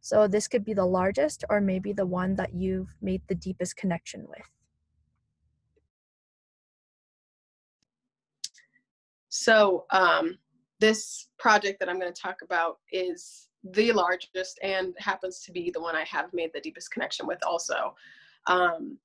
So 0.00 0.26
this 0.26 0.48
could 0.48 0.64
be 0.64 0.72
the 0.72 0.86
largest 0.86 1.44
or 1.50 1.60
maybe 1.60 1.92
the 1.92 2.06
one 2.06 2.34
that 2.36 2.54
you've 2.54 2.94
made 3.02 3.20
the 3.28 3.34
deepest 3.34 3.76
connection 3.76 4.24
with. 4.26 4.46
So 9.28 9.84
um, 9.90 10.38
this 10.80 11.28
project 11.38 11.78
that 11.80 11.88
I'm 11.88 12.00
going 12.00 12.12
to 12.12 12.22
talk 12.22 12.38
about 12.42 12.78
is 12.90 13.49
the 13.62 13.92
largest 13.92 14.58
and 14.62 14.94
happens 14.98 15.40
to 15.40 15.52
be 15.52 15.70
the 15.70 15.80
one 15.80 15.94
I 15.94 16.04
have 16.04 16.32
made 16.32 16.50
the 16.54 16.60
deepest 16.60 16.90
connection 16.90 17.26
with 17.26 17.38
also. 17.46 17.94
Um, 18.46 18.98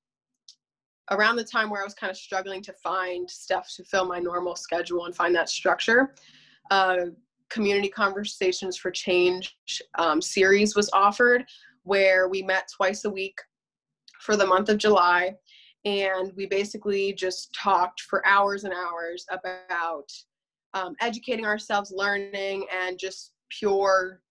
around 1.11 1.35
the 1.35 1.43
time 1.43 1.69
where 1.69 1.81
I 1.81 1.83
was 1.83 1.93
kind 1.93 2.09
of 2.09 2.17
struggling 2.17 2.61
to 2.63 2.73
find 2.73 3.29
stuff 3.29 3.71
to 3.75 3.83
fill 3.83 4.05
my 4.05 4.19
normal 4.19 4.55
schedule 4.55 5.05
and 5.05 5.15
find 5.15 5.35
that 5.35 5.49
structure, 5.49 6.15
uh, 6.71 6.97
Community 7.49 7.89
Conversations 7.89 8.75
for 8.77 8.89
Change 8.89 9.55
um, 9.97 10.21
series 10.21 10.75
was 10.75 10.89
offered 10.93 11.45
where 11.83 12.27
we 12.27 12.41
met 12.41 12.67
twice 12.75 13.05
a 13.05 13.09
week 13.09 13.39
for 14.19 14.35
the 14.35 14.45
month 14.45 14.69
of 14.69 14.77
July. 14.77 15.35
And 15.85 16.33
we 16.35 16.47
basically 16.47 17.13
just 17.13 17.53
talked 17.53 18.01
for 18.01 18.25
hours 18.25 18.63
and 18.63 18.73
hours 18.73 19.25
about 19.29 20.11
um, 20.73 20.95
educating 20.99 21.45
ourselves, 21.45 21.93
learning, 21.95 22.65
and 22.75 22.97
just 22.97 23.33
pure 23.49 24.21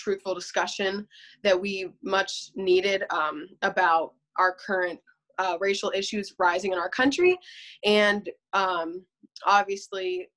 truthful 0.00 0.34
discussion 0.34 1.06
that 1.42 1.60
we 1.60 1.90
much 2.02 2.50
needed 2.54 3.04
um, 3.10 3.48
about 3.62 4.14
our 4.38 4.54
current 4.54 4.98
uh, 5.38 5.56
racial 5.60 5.92
issues 5.94 6.34
rising 6.38 6.72
in 6.72 6.78
our 6.78 6.88
country. 6.88 7.38
And 7.84 8.28
um, 8.52 9.04
obviously, 9.46 10.28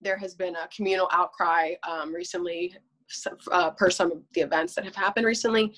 there 0.00 0.18
has 0.18 0.34
been 0.34 0.56
a 0.56 0.68
communal 0.74 1.08
outcry 1.12 1.74
um, 1.88 2.14
recently 2.14 2.74
uh, 3.50 3.70
per 3.70 3.90
some 3.90 4.12
of 4.12 4.18
the 4.34 4.42
events 4.42 4.74
that 4.74 4.84
have 4.84 4.96
happened 4.96 5.26
recently. 5.26 5.74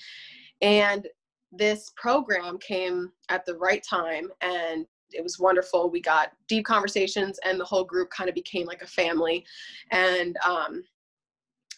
And 0.61 1.07
this 1.51 1.91
program 1.95 2.57
came 2.59 3.11
at 3.29 3.45
the 3.45 3.55
right 3.55 3.83
time 3.89 4.29
and 4.41 4.85
it 5.11 5.23
was 5.23 5.39
wonderful. 5.39 5.89
We 5.89 6.01
got 6.01 6.33
deep 6.47 6.65
conversations, 6.65 7.39
and 7.43 7.59
the 7.59 7.65
whole 7.65 7.83
group 7.83 8.09
kind 8.09 8.29
of 8.29 8.35
became 8.35 8.67
like 8.67 8.81
a 8.81 8.87
family. 8.87 9.45
And 9.91 10.37
um, 10.45 10.83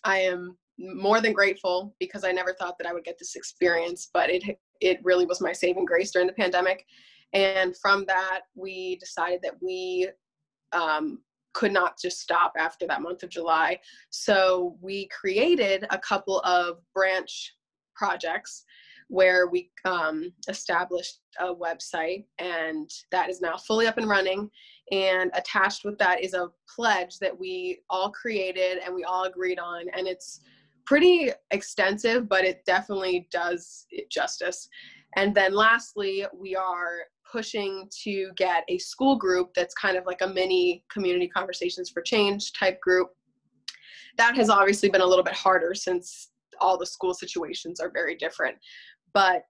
I 0.04 0.20
am 0.20 0.58
more 0.82 1.22
than 1.22 1.34
grateful 1.34 1.96
because 2.00 2.24
I 2.24 2.32
never 2.32 2.54
thought 2.54 2.78
that 2.78 2.88
I 2.88 2.94
would 2.94 3.04
get 3.04 3.20
this 3.20 3.36
experience, 3.36 4.10
but 4.14 4.30
it 4.30 4.58
it 4.80 5.00
really 5.04 5.26
was 5.26 5.42
my 5.42 5.54
saving 5.54 5.86
grace 5.86 6.12
during 6.12 6.28
the 6.28 6.34
pandemic. 6.34 6.86
And 7.34 7.78
from 7.78 8.06
that, 8.08 8.42
we 8.56 8.96
decided 8.98 9.42
that 9.44 9.62
we 9.62 10.10
um, 10.74 11.20
could 11.54 11.72
not 11.72 12.00
just 12.02 12.20
stop 12.20 12.54
after 12.58 12.88
that 12.88 13.02
month 13.02 13.24
of 13.24 13.30
July. 13.30 13.80
So 14.10 14.78
we 14.82 15.08
created 15.08 15.86
a 15.92 15.98
couple 15.98 16.40
of 16.40 16.80
branch 16.94 17.54
projects 17.96 18.66
where 19.08 19.48
we 19.48 19.70
um, 19.84 20.32
established 20.48 21.20
a 21.40 21.54
website 21.54 22.24
and 22.40 22.90
that 23.12 23.30
is 23.30 23.42
now 23.42 23.58
fully 23.58 23.86
up 23.86 23.98
and 23.98 24.08
running 24.08 24.50
and 24.92 25.30
attached 25.34 25.84
with 25.84 25.98
that 25.98 26.24
is 26.24 26.34
a 26.34 26.48
pledge 26.74 27.20
that 27.20 27.38
we 27.38 27.80
all 27.90 28.10
created 28.10 28.78
and 28.84 28.96
we 28.96 29.04
all 29.04 29.26
agreed 29.26 29.60
on 29.60 29.86
and 29.94 30.08
it's 30.08 30.40
pretty 30.86 31.32
extensive 31.52 32.28
but 32.28 32.44
it 32.44 32.64
definitely 32.66 33.28
does 33.32 33.86
it 33.90 34.10
justice. 34.10 34.68
And 35.16 35.36
then 35.36 35.54
lastly 35.54 36.26
we 36.38 36.56
are 36.56 37.00
pushing 37.30 37.90
to 38.04 38.32
get 38.36 38.64
a 38.68 38.78
school 38.78 39.16
group 39.16 39.54
that's 39.54 39.74
kind 39.76 39.98
of 39.98 40.06
like 40.06 40.22
a 40.22 40.28
mini 40.28 40.84
community 40.92 41.28
conversations 41.28 41.90
for 41.90 42.02
change 42.02 42.54
type 42.54 42.80
group. 42.82 43.10
That 44.18 44.36
has 44.36 44.50
obviously 44.50 44.90
been 44.90 45.02
a 45.02 45.06
little 45.06 45.24
bit 45.24 45.34
harder 45.34 45.74
since 45.74 46.30
all 46.60 46.78
the 46.78 46.86
school 46.86 47.14
situations 47.14 47.80
are 47.80 47.90
very 47.90 48.16
different 48.16 48.58
but 49.14 49.50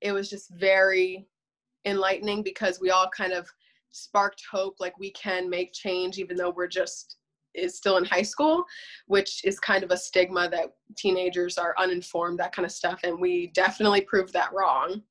it 0.00 0.12
was 0.12 0.30
just 0.30 0.50
very 0.50 1.26
enlightening 1.84 2.42
because 2.42 2.80
we 2.80 2.90
all 2.90 3.08
kind 3.14 3.32
of 3.32 3.48
sparked 3.90 4.42
hope 4.50 4.76
like 4.78 4.98
we 4.98 5.10
can 5.12 5.50
make 5.50 5.72
change 5.72 6.18
even 6.18 6.36
though 6.36 6.50
we're 6.50 6.68
just 6.68 7.16
is 7.54 7.76
still 7.76 7.96
in 7.96 8.04
high 8.04 8.22
school 8.22 8.64
which 9.06 9.44
is 9.44 9.58
kind 9.58 9.82
of 9.82 9.90
a 9.90 9.96
stigma 9.96 10.48
that 10.48 10.74
teenagers 10.96 11.58
are 11.58 11.74
uninformed 11.78 12.38
that 12.38 12.52
kind 12.52 12.66
of 12.66 12.72
stuff 12.72 13.00
and 13.04 13.20
we 13.20 13.48
definitely 13.48 14.00
proved 14.02 14.32
that 14.32 14.52
wrong 14.52 15.02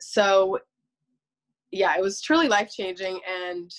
so 0.00 0.58
yeah 1.70 1.94
it 1.96 2.02
was 2.02 2.20
truly 2.20 2.48
life 2.48 2.70
changing 2.70 3.20
and 3.46 3.70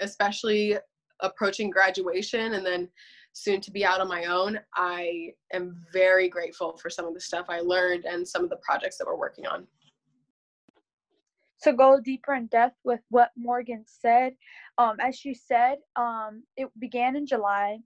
especially 0.00 0.76
approaching 1.20 1.70
graduation 1.70 2.54
and 2.54 2.66
then 2.66 2.88
soon 3.34 3.60
to 3.60 3.70
be 3.70 3.84
out 3.84 4.00
on 4.00 4.08
my 4.08 4.24
own, 4.26 4.58
I 4.74 5.32
am 5.52 5.84
very 5.92 6.28
grateful 6.28 6.78
for 6.78 6.88
some 6.88 7.04
of 7.04 7.14
the 7.14 7.20
stuff 7.20 7.46
I 7.48 7.60
learned 7.60 8.04
and 8.04 8.26
some 8.26 8.44
of 8.44 8.50
the 8.50 8.58
projects 8.62 8.96
that 8.98 9.06
we're 9.06 9.18
working 9.18 9.46
on. 9.46 9.66
To 11.64 11.72
go 11.72 11.98
deeper 11.98 12.34
in 12.34 12.46
depth 12.46 12.76
with 12.84 13.00
what 13.08 13.30
Morgan 13.36 13.84
said, 13.86 14.34
um, 14.76 14.98
as 15.00 15.16
she 15.16 15.32
said, 15.34 15.78
um, 15.96 16.42
it 16.56 16.68
began 16.78 17.16
in 17.16 17.26
July. 17.26 17.78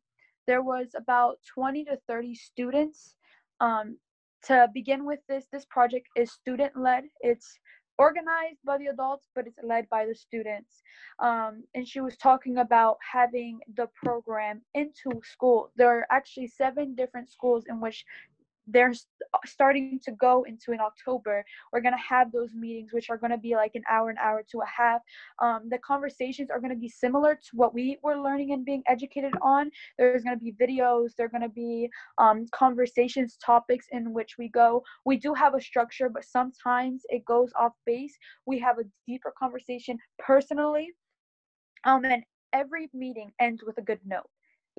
There 0.49 0.63
was 0.63 0.89
about 0.97 1.39
20 1.55 1.85
to 1.85 1.99
30 2.09 2.35
students. 2.35 3.15
Um, 3.61 3.99
to 4.45 4.69
begin 4.75 5.05
with, 5.05 5.21
this 5.29 5.47
this 5.53 5.65
project 5.67 6.09
is 6.17 6.33
student 6.33 6.77
led. 6.77 7.05
It's 7.21 7.59
organized 7.99 8.59
by 8.65 8.79
the 8.79 8.87
adults, 8.87 9.29
but 9.35 9.47
it's 9.47 9.59
led 9.63 9.89
by 9.91 10.07
the 10.07 10.15
students. 10.15 10.83
Um, 11.19 11.65
and 11.75 11.87
she 11.87 12.01
was 12.01 12.17
talking 12.17 12.59
about 12.59 12.99
having 13.13 13.61
the 13.77 13.89
program 13.95 14.63
into 14.75 15.21
school. 15.23 15.71
There 15.77 15.99
are 15.99 16.07
actually 16.11 16.49
seven 16.49 16.95
different 16.95 17.31
schools 17.31 17.65
in 17.69 17.81
which 17.81 18.05
they're 18.69 18.93
starting 19.47 19.99
to 20.05 20.13
go 20.13 20.45
into 20.45 20.73
in 20.73 20.81
October. 20.81 21.45
We're 21.73 21.81
gonna 21.81 21.97
have 21.99 22.31
those 22.33 22.55
meetings, 22.55 22.93
which 22.93 23.11
are 23.11 23.17
gonna 23.17 23.39
be 23.39 23.55
like 23.55 23.73
an 23.75 23.83
hour, 23.91 24.11
an 24.11 24.17
hour 24.19 24.45
to 24.51 24.59
a 24.61 24.67
half. 24.67 25.01
Um, 25.43 25.69
the 25.69 25.79
conversations 25.79 26.51
are 26.51 26.61
gonna 26.61 26.77
be 26.77 26.89
similar 26.89 27.35
to 27.35 27.51
what 27.55 27.75
we 27.75 27.99
were 28.03 28.21
learning 28.21 28.53
and 28.53 28.65
being 28.65 28.83
educated 28.87 29.33
on. 29.43 29.71
There's 29.99 30.23
gonna 30.23 30.37
be 30.37 30.53
videos. 30.61 31.15
There 31.17 31.27
are 31.27 31.31
gonna 31.31 31.49
be 31.49 31.89
um, 32.19 32.47
conversations, 32.53 33.37
topics 33.45 33.87
in 33.93 34.13
which 34.13 34.37
we 34.39 34.49
go. 34.49 34.83
We 35.05 35.17
do 35.17 35.35
have 35.35 35.55
a 35.55 35.61
structure, 35.61 36.09
but 36.09 36.25
sometimes 36.25 37.03
it 37.09 37.25
goes 37.25 37.51
off 37.59 37.73
base. 37.87 38.17
We 38.47 38.59
have 38.61 38.79
a 38.79 38.85
deeper 39.07 39.33
conversation 39.39 39.99
personally. 40.19 40.91
Um, 41.85 42.05
and 42.05 42.25
every 42.53 42.91
meeting 42.93 43.33
ends 43.41 43.63
with 43.65 43.79
a 43.79 43.83
good 43.83 44.01
note 44.05 44.29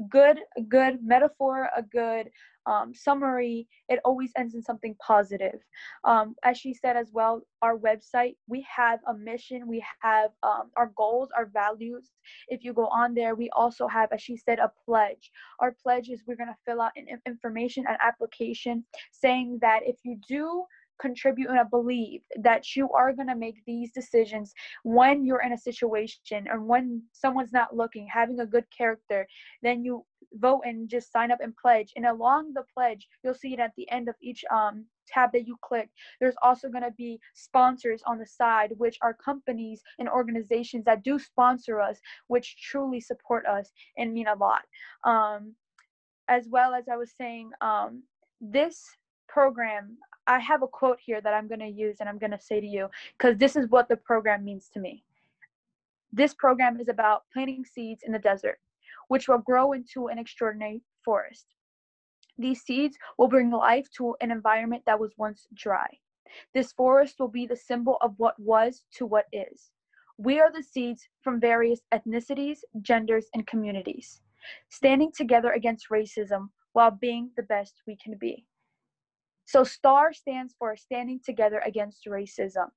good 0.09 0.39
good 0.67 0.99
metaphor 1.03 1.69
a 1.75 1.81
good 1.81 2.29
um, 2.65 2.93
summary 2.93 3.67
it 3.87 3.99
always 4.05 4.31
ends 4.37 4.53
in 4.53 4.61
something 4.61 4.95
positive. 5.05 5.59
Um, 6.03 6.35
as 6.43 6.57
she 6.57 6.73
said 6.73 6.95
as 6.97 7.09
well 7.11 7.41
our 7.61 7.77
website 7.77 8.35
we 8.47 8.65
have 8.73 8.99
a 9.07 9.13
mission 9.13 9.67
we 9.67 9.83
have 10.01 10.31
um, 10.43 10.69
our 10.77 10.91
goals 10.95 11.29
our 11.35 11.47
values. 11.47 12.11
If 12.47 12.63
you 12.63 12.73
go 12.73 12.87
on 12.87 13.13
there 13.13 13.35
we 13.35 13.49
also 13.51 13.87
have 13.87 14.11
as 14.11 14.21
she 14.21 14.37
said 14.37 14.59
a 14.59 14.71
pledge. 14.85 15.31
Our 15.59 15.75
pledge 15.81 16.09
is 16.09 16.23
we're 16.27 16.35
going 16.35 16.47
to 16.47 16.55
fill 16.65 16.81
out 16.81 16.91
an 16.95 17.07
information 17.25 17.85
and 17.87 17.97
application 18.01 18.85
saying 19.11 19.59
that 19.61 19.81
if 19.83 19.97
you 20.03 20.19
do 20.27 20.63
contribute 20.99 21.49
and 21.49 21.69
believe 21.69 22.21
that 22.41 22.75
you 22.75 22.89
are 22.91 23.13
going 23.13 23.27
to 23.27 23.35
make 23.35 23.57
these 23.65 23.91
decisions 23.91 24.53
when 24.83 25.25
you're 25.25 25.41
in 25.41 25.53
a 25.53 25.57
situation 25.57 26.47
or 26.51 26.61
when 26.61 27.01
someone's 27.13 27.53
not 27.53 27.75
looking 27.75 28.07
having 28.11 28.39
a 28.39 28.45
good 28.45 28.65
character 28.75 29.27
then 29.61 29.83
you 29.83 30.05
vote 30.33 30.61
and 30.65 30.89
just 30.89 31.11
sign 31.11 31.31
up 31.31 31.39
and 31.41 31.55
pledge. 31.57 31.91
And 31.95 32.05
along 32.05 32.53
the 32.53 32.63
pledge 32.73 33.07
you'll 33.23 33.33
see 33.33 33.53
it 33.53 33.59
at 33.59 33.71
the 33.77 33.89
end 33.91 34.09
of 34.09 34.15
each 34.21 34.43
um, 34.51 34.85
tab 35.07 35.31
that 35.33 35.47
you 35.47 35.57
click. 35.61 35.89
There's 36.19 36.35
also 36.43 36.69
going 36.69 36.83
to 36.83 36.91
be 36.91 37.19
sponsors 37.33 38.01
on 38.05 38.19
the 38.19 38.27
side 38.27 38.73
which 38.77 38.97
are 39.01 39.13
companies 39.13 39.81
and 39.97 40.07
organizations 40.07 40.85
that 40.85 41.03
do 41.03 41.17
sponsor 41.17 41.81
us 41.81 41.99
which 42.27 42.55
truly 42.61 43.01
support 43.01 43.45
us 43.45 43.71
and 43.97 44.13
mean 44.13 44.27
a 44.27 44.35
lot. 44.35 44.61
Um, 45.03 45.55
as 46.29 46.45
well 46.47 46.75
as 46.75 46.87
i 46.87 46.95
was 46.95 47.11
saying 47.17 47.49
um, 47.61 48.03
this 48.39 48.85
program 49.27 49.97
I 50.29 50.37
have 50.37 50.61
a 50.61 50.67
quote 50.67 50.99
here 51.03 51.21
that 51.21 51.33
I'm 51.33 51.47
going 51.47 51.59
to 51.59 51.67
use 51.67 51.97
and 51.99 52.07
I'm 52.07 52.19
going 52.19 52.31
to 52.31 52.39
say 52.39 52.61
to 52.61 52.67
you 52.67 52.87
because 53.17 53.35
this 53.37 53.55
is 53.55 53.67
what 53.69 53.89
the 53.89 53.97
program 53.97 54.45
means 54.45 54.69
to 54.75 54.79
me. 54.79 55.03
This 56.13 56.35
program 56.35 56.79
is 56.79 56.87
about 56.87 57.23
planting 57.33 57.65
seeds 57.65 58.03
in 58.05 58.11
the 58.11 58.19
desert, 58.19 58.59
which 59.07 59.27
will 59.27 59.39
grow 59.39 59.73
into 59.73 60.07
an 60.07 60.19
extraordinary 60.19 60.83
forest. 61.03 61.47
These 62.37 62.61
seeds 62.61 62.95
will 63.17 63.27
bring 63.27 63.49
life 63.49 63.89
to 63.97 64.15
an 64.21 64.29
environment 64.29 64.83
that 64.85 64.99
was 64.99 65.17
once 65.17 65.47
dry. 65.55 65.87
This 66.53 66.73
forest 66.73 67.15
will 67.19 67.27
be 67.27 67.47
the 67.47 67.55
symbol 67.55 67.97
of 68.01 68.13
what 68.17 68.39
was 68.39 68.83
to 68.97 69.07
what 69.07 69.25
is. 69.33 69.71
We 70.19 70.39
are 70.39 70.51
the 70.51 70.61
seeds 70.61 71.09
from 71.23 71.39
various 71.39 71.81
ethnicities, 71.91 72.59
genders, 72.83 73.25
and 73.33 73.47
communities, 73.47 74.21
standing 74.69 75.11
together 75.11 75.53
against 75.53 75.89
racism 75.89 76.49
while 76.73 76.91
being 76.91 77.31
the 77.35 77.43
best 77.43 77.81
we 77.87 77.95
can 77.95 78.15
be. 78.15 78.45
So 79.49 79.63
STAR 79.63 80.13
stands 80.13 80.53
for 80.59 80.77
Standing 80.77 81.21
Together 81.25 81.59
Against 81.65 82.05
Racism. 82.05 82.67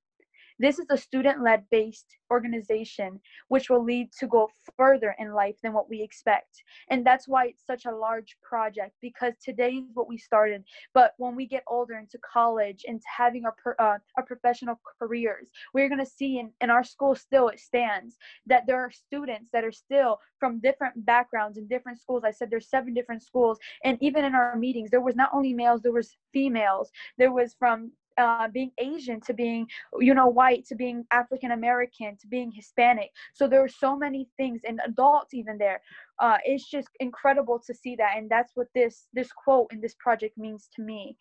This 0.59 0.79
is 0.79 0.85
a 0.89 0.97
student 0.97 1.43
led 1.43 1.63
based 1.71 2.07
organization 2.31 3.19
which 3.49 3.69
will 3.69 3.83
lead 3.83 4.09
to 4.19 4.27
go 4.27 4.49
further 4.75 5.15
in 5.19 5.33
life 5.33 5.55
than 5.61 5.73
what 5.73 5.89
we 5.89 6.01
expect. 6.01 6.63
And 6.89 7.05
that's 7.05 7.27
why 7.27 7.45
it's 7.47 7.65
such 7.65 7.85
a 7.85 7.95
large 7.95 8.35
project 8.41 8.93
because 9.01 9.33
today 9.43 9.71
is 9.71 9.91
what 9.93 10.07
we 10.07 10.17
started. 10.17 10.63
But 10.93 11.13
when 11.17 11.35
we 11.35 11.45
get 11.45 11.63
older 11.67 11.95
into 11.95 12.17
college, 12.19 12.83
into 12.85 13.05
having 13.17 13.43
our, 13.45 13.55
uh, 13.79 13.99
our 14.17 14.25
professional 14.25 14.79
careers, 14.99 15.47
we're 15.73 15.89
going 15.89 16.03
to 16.03 16.11
see 16.19 16.39
in, 16.39 16.51
in 16.61 16.69
our 16.69 16.83
school 16.83 17.15
still 17.15 17.49
it 17.49 17.59
stands 17.59 18.15
that 18.47 18.65
there 18.65 18.79
are 18.79 18.91
students 18.91 19.49
that 19.53 19.63
are 19.63 19.71
still 19.71 20.19
from 20.39 20.59
different 20.59 21.05
backgrounds 21.05 21.57
in 21.57 21.67
different 21.67 21.99
schools. 21.99 22.23
I 22.25 22.31
said 22.31 22.49
there's 22.49 22.69
seven 22.69 22.93
different 22.93 23.23
schools. 23.23 23.59
And 23.83 23.97
even 24.01 24.25
in 24.25 24.35
our 24.35 24.55
meetings, 24.55 24.89
there 24.89 25.01
was 25.01 25.15
not 25.15 25.29
only 25.33 25.53
males, 25.53 25.81
there 25.81 25.91
was 25.91 26.17
females. 26.33 26.89
There 27.17 27.31
was 27.31 27.55
from 27.57 27.91
uh, 28.17 28.47
being 28.47 28.71
Asian 28.77 29.19
to 29.21 29.33
being, 29.33 29.67
you 29.99 30.13
know, 30.13 30.27
white 30.27 30.65
to 30.67 30.75
being 30.75 31.05
African 31.11 31.51
American 31.51 32.17
to 32.21 32.27
being 32.27 32.51
Hispanic. 32.51 33.09
So 33.33 33.47
there 33.47 33.63
are 33.63 33.69
so 33.69 33.97
many 33.97 34.27
things, 34.37 34.61
and 34.67 34.79
adults 34.85 35.33
even 35.33 35.57
there. 35.57 35.81
Uh, 36.19 36.37
it's 36.45 36.69
just 36.69 36.89
incredible 36.99 37.61
to 37.65 37.73
see 37.73 37.95
that, 37.95 38.17
and 38.17 38.29
that's 38.29 38.51
what 38.55 38.67
this 38.75 39.07
this 39.13 39.31
quote 39.31 39.71
in 39.71 39.81
this 39.81 39.95
project 39.99 40.37
means 40.37 40.69
to 40.75 40.81
me. 40.81 41.17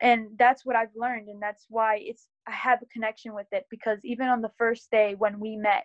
And 0.00 0.28
that's 0.38 0.66
what 0.66 0.76
I've 0.76 0.94
learned, 0.96 1.28
and 1.28 1.40
that's 1.40 1.66
why 1.68 1.98
it's 2.00 2.26
I 2.46 2.52
have 2.52 2.82
a 2.82 2.86
connection 2.86 3.34
with 3.34 3.46
it 3.52 3.66
because 3.70 3.98
even 4.02 4.28
on 4.28 4.42
the 4.42 4.50
first 4.58 4.90
day 4.90 5.14
when 5.16 5.38
we 5.38 5.56
met, 5.56 5.84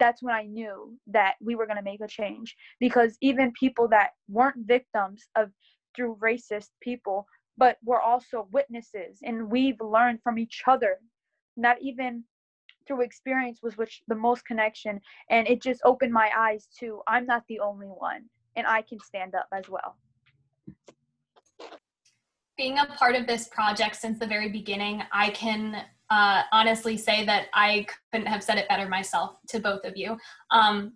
that's 0.00 0.22
when 0.22 0.34
I 0.34 0.42
knew 0.42 0.96
that 1.08 1.34
we 1.40 1.54
were 1.54 1.66
going 1.66 1.76
to 1.76 1.82
make 1.82 2.00
a 2.00 2.08
change 2.08 2.56
because 2.80 3.16
even 3.20 3.52
people 3.52 3.86
that 3.88 4.10
weren't 4.28 4.66
victims 4.66 5.28
of 5.36 5.50
through 5.94 6.16
racist 6.20 6.70
people 6.80 7.26
but 7.56 7.76
we're 7.84 8.00
also 8.00 8.48
witnesses 8.52 9.18
and 9.22 9.50
we've 9.50 9.80
learned 9.80 10.20
from 10.22 10.38
each 10.38 10.62
other 10.66 10.98
not 11.56 11.76
even 11.80 12.24
through 12.86 13.02
experience 13.02 13.60
was 13.62 13.76
which 13.76 14.02
the 14.08 14.14
most 14.14 14.44
connection 14.44 15.00
and 15.30 15.46
it 15.48 15.62
just 15.62 15.80
opened 15.84 16.12
my 16.12 16.30
eyes 16.36 16.68
to 16.78 17.00
i'm 17.06 17.26
not 17.26 17.42
the 17.48 17.60
only 17.60 17.86
one 17.86 18.22
and 18.56 18.66
i 18.66 18.82
can 18.82 18.98
stand 19.00 19.34
up 19.34 19.46
as 19.52 19.68
well. 19.68 19.96
Being 22.56 22.78
a 22.78 22.86
part 22.86 23.16
of 23.16 23.26
this 23.26 23.48
project 23.48 23.96
since 23.96 24.18
the 24.18 24.26
very 24.26 24.48
beginning 24.48 25.02
i 25.12 25.30
can 25.30 25.84
uh, 26.10 26.42
honestly 26.52 26.96
say 26.96 27.24
that 27.24 27.46
i 27.54 27.86
couldn't 28.10 28.26
have 28.26 28.42
said 28.42 28.58
it 28.58 28.68
better 28.68 28.88
myself 28.88 29.36
to 29.48 29.60
both 29.60 29.84
of 29.84 29.96
you. 29.96 30.16
Um, 30.50 30.94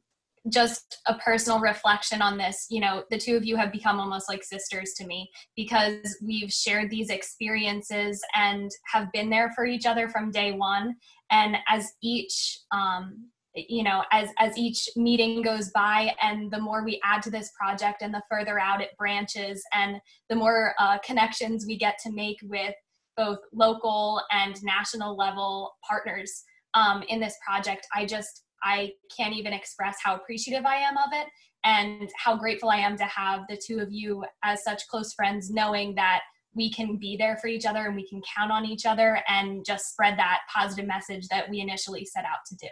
just 0.49 0.99
a 1.07 1.15
personal 1.15 1.61
reflection 1.61 2.23
on 2.23 2.39
this, 2.39 2.67
you 2.71 2.81
know, 2.81 3.05
the 3.11 3.19
two 3.19 3.37
of 3.37 3.45
you 3.45 3.57
have 3.57 3.73
become 3.73 3.99
almost 3.99 4.29
like 4.29 4.45
sisters 4.45 4.93
to 4.97 5.07
me 5.07 5.29
because 5.57 6.17
we've 6.25 6.53
shared 6.53 6.91
these 6.91 7.11
experiences 7.11 8.23
and 8.35 8.71
have 8.93 9.11
been 9.13 9.31
there 9.31 9.53
for 9.55 9.67
each 9.67 9.87
other 9.87 10.09
from 10.09 10.31
day 10.31 10.53
one. 10.53 10.95
And 11.31 11.57
as 11.69 11.93
each, 12.03 12.61
um, 12.71 13.29
you 13.55 13.83
know, 13.83 14.03
as 14.13 14.29
as 14.39 14.57
each 14.59 14.89
meeting 14.97 15.43
goes 15.43 15.71
by, 15.71 16.15
and 16.21 16.51
the 16.51 16.61
more 16.61 16.85
we 16.85 17.01
add 17.03 17.23
to 17.23 17.31
this 17.31 17.51
project, 17.59 18.03
and 18.03 18.13
the 18.13 18.23
further 18.31 18.61
out 18.61 18.83
it 18.83 18.91
branches, 18.99 19.65
and 19.73 19.97
the 20.29 20.37
more 20.37 20.75
uh, 20.79 20.99
connections 20.99 21.65
we 21.67 21.79
get 21.79 21.99
to 22.05 22.13
make 22.13 22.37
with 22.43 22.75
both 23.17 23.39
local 23.55 24.21
and 24.31 24.63
national 24.63 25.17
level 25.17 25.73
partners 25.89 26.45
um, 26.75 27.03
in 27.09 27.19
this 27.19 27.35
project, 27.47 27.87
I 27.95 28.05
just 28.05 28.43
I 28.63 28.93
can't 29.17 29.35
even 29.35 29.53
express 29.53 29.97
how 30.03 30.17
appreciative 30.17 30.65
I 30.65 30.77
am 30.77 30.97
of 30.97 31.11
it 31.13 31.27
and 31.65 32.11
how 32.17 32.37
grateful 32.37 32.71
I 32.71 32.77
am 32.77 32.97
to 32.97 33.05
have 33.05 33.43
the 33.49 33.61
two 33.65 33.81
of 33.81 33.91
you 33.91 34.25
as 34.45 34.63
such 34.63 34.87
close 34.89 35.13
friends, 35.15 35.51
knowing 35.51 35.95
that 35.97 36.21
we 36.55 36.73
can 36.73 36.97
be 36.97 37.17
there 37.17 37.37
for 37.37 37.49
each 37.49 37.67
other 37.67 37.87
and 37.87 37.95
we 37.95 38.09
can 38.09 38.23
count 38.37 38.51
on 38.51 38.65
each 38.65 38.87
other 38.87 39.21
and 39.29 39.65
just 39.65 39.91
spread 39.91 40.19
that 40.19 40.41
positive 40.53 40.87
message 40.87 41.29
that 41.29 41.51
we 41.51 41.61
initially 41.61 42.05
set 42.05 42.25
out 42.25 42.39
to 42.49 42.57
do. 42.57 42.69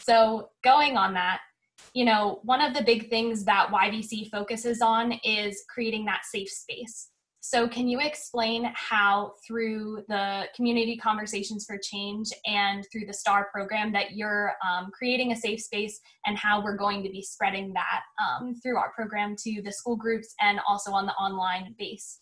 So, 0.00 0.50
going 0.64 0.96
on 0.96 1.14
that, 1.14 1.40
you 1.94 2.04
know, 2.04 2.40
one 2.42 2.60
of 2.60 2.74
the 2.74 2.82
big 2.82 3.10
things 3.10 3.44
that 3.44 3.70
YVC 3.72 4.30
focuses 4.30 4.80
on 4.80 5.12
is 5.24 5.64
creating 5.72 6.04
that 6.06 6.22
safe 6.30 6.48
space. 6.48 7.08
So, 7.48 7.68
can 7.68 7.86
you 7.86 8.00
explain 8.00 8.72
how, 8.74 9.34
through 9.46 10.02
the 10.08 10.48
Community 10.56 10.96
Conversations 10.96 11.64
for 11.64 11.78
Change 11.78 12.30
and 12.44 12.84
through 12.90 13.06
the 13.06 13.14
STAR 13.14 13.48
program, 13.52 13.92
that 13.92 14.16
you're 14.16 14.54
um, 14.68 14.90
creating 14.90 15.30
a 15.30 15.36
safe 15.36 15.62
space 15.62 16.00
and 16.26 16.36
how 16.36 16.60
we're 16.60 16.76
going 16.76 17.04
to 17.04 17.08
be 17.08 17.22
spreading 17.22 17.72
that 17.74 18.00
um, 18.20 18.56
through 18.56 18.76
our 18.78 18.90
program 18.96 19.36
to 19.44 19.62
the 19.62 19.70
school 19.70 19.94
groups 19.94 20.34
and 20.40 20.58
also 20.68 20.90
on 20.90 21.06
the 21.06 21.12
online 21.12 21.72
base? 21.78 22.18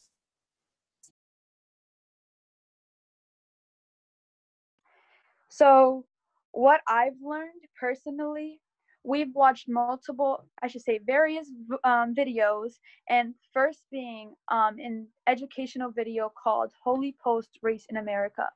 So, 5.48 6.04
what 6.52 6.82
I've 6.86 7.16
learned 7.22 7.62
personally 7.80 8.60
we've 9.04 9.34
watched 9.34 9.68
multiple, 9.68 10.44
I 10.62 10.66
should 10.66 10.82
say, 10.82 10.98
various 11.04 11.48
um, 11.84 12.14
videos, 12.14 12.72
and 13.08 13.34
first 13.52 13.82
being 13.92 14.34
um, 14.50 14.78
an 14.78 15.06
educational 15.26 15.90
video 15.90 16.32
called 16.42 16.72
Holy 16.82 17.14
Post 17.22 17.58
Race 17.62 17.84
in 17.90 17.98
America. 17.98 18.48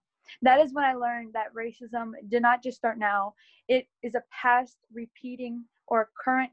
That 0.43 0.61
is 0.61 0.73
when 0.73 0.85
I 0.85 0.95
learned 0.95 1.35
that 1.35 1.55
racism 1.55 2.12
did 2.28 2.43
not 2.43 2.62
just 2.62 2.78
start 2.78 2.99
now, 2.99 3.35
it 3.69 3.87
is 4.02 4.14
a 4.14 4.23
past 4.31 4.76
repeating 4.93 5.64
or 5.87 6.11
current 6.23 6.50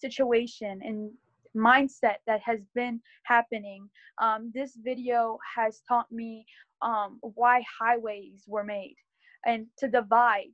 situation 0.00 0.80
and 0.82 1.10
mindset 1.56 2.16
that 2.26 2.40
has 2.40 2.60
been 2.74 3.00
happening. 3.24 3.88
Um, 4.20 4.50
this 4.54 4.76
video 4.82 5.38
has 5.56 5.82
taught 5.88 6.10
me 6.12 6.46
um, 6.82 7.18
why 7.20 7.62
highways 7.80 8.44
were 8.46 8.64
made 8.64 8.96
and 9.46 9.66
to 9.78 9.88
divide 9.88 10.52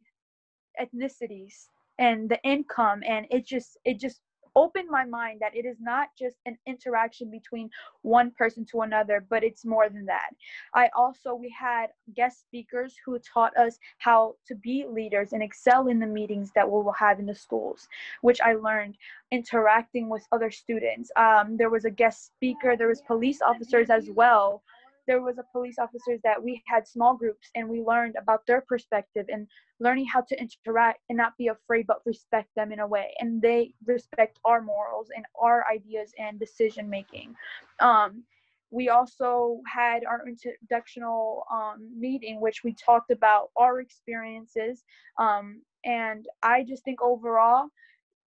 ethnicities 0.80 1.68
and 1.98 2.28
the 2.28 2.40
income 2.42 3.02
and 3.06 3.26
it 3.30 3.46
just 3.46 3.78
it 3.84 3.98
just 3.98 4.20
opened 4.56 4.88
my 4.88 5.04
mind 5.04 5.38
that 5.38 5.54
it 5.54 5.66
is 5.66 5.76
not 5.80 6.08
just 6.18 6.36
an 6.46 6.56
interaction 6.66 7.30
between 7.30 7.68
one 8.02 8.30
person 8.30 8.64
to 8.64 8.80
another 8.80 9.24
but 9.28 9.44
it's 9.44 9.64
more 9.64 9.88
than 9.88 10.06
that. 10.06 10.30
I 10.74 10.88
also 10.96 11.34
we 11.34 11.54
had 11.56 11.88
guest 12.14 12.40
speakers 12.40 12.96
who 13.04 13.18
taught 13.18 13.56
us 13.56 13.78
how 13.98 14.36
to 14.48 14.54
be 14.54 14.86
leaders 14.88 15.32
and 15.34 15.42
excel 15.42 15.88
in 15.88 16.00
the 16.00 16.06
meetings 16.06 16.50
that 16.54 16.66
we 16.66 16.82
will 16.82 16.92
have 16.92 17.18
in 17.18 17.26
the 17.26 17.34
schools 17.34 17.86
which 18.22 18.40
i 18.40 18.54
learned 18.54 18.96
interacting 19.30 20.08
with 20.08 20.26
other 20.32 20.50
students. 20.50 21.10
Um, 21.16 21.56
there 21.56 21.70
was 21.70 21.84
a 21.84 21.90
guest 21.90 22.26
speaker 22.26 22.76
there 22.76 22.88
was 22.88 23.02
police 23.02 23.42
officers 23.42 23.90
as 23.90 24.08
well 24.10 24.62
there 25.06 25.22
was 25.22 25.38
a 25.38 25.44
police 25.52 25.76
officers 25.78 26.20
that 26.24 26.42
we 26.42 26.62
had 26.66 26.86
small 26.86 27.16
groups 27.16 27.50
and 27.54 27.68
we 27.68 27.82
learned 27.82 28.16
about 28.20 28.46
their 28.46 28.60
perspective 28.60 29.26
and 29.28 29.46
learning 29.80 30.06
how 30.06 30.22
to 30.22 30.40
interact 30.40 31.00
and 31.08 31.16
not 31.16 31.36
be 31.36 31.48
afraid 31.48 31.86
but 31.86 32.00
respect 32.04 32.48
them 32.56 32.72
in 32.72 32.80
a 32.80 32.86
way. 32.86 33.14
And 33.20 33.40
they 33.40 33.74
respect 33.84 34.38
our 34.44 34.60
morals 34.60 35.08
and 35.14 35.24
our 35.40 35.64
ideas 35.72 36.12
and 36.18 36.38
decision 36.38 36.88
making. 36.88 37.34
Um, 37.80 38.24
we 38.70 38.88
also 38.88 39.60
had 39.72 40.04
our 40.04 40.24
introductional 40.26 41.42
um, 41.52 41.88
meeting 41.96 42.40
which 42.40 42.64
we 42.64 42.74
talked 42.74 43.10
about 43.10 43.50
our 43.56 43.80
experiences. 43.80 44.84
Um, 45.18 45.62
and 45.86 46.26
i 46.42 46.62
just 46.64 46.84
think 46.84 47.00
overall 47.00 47.68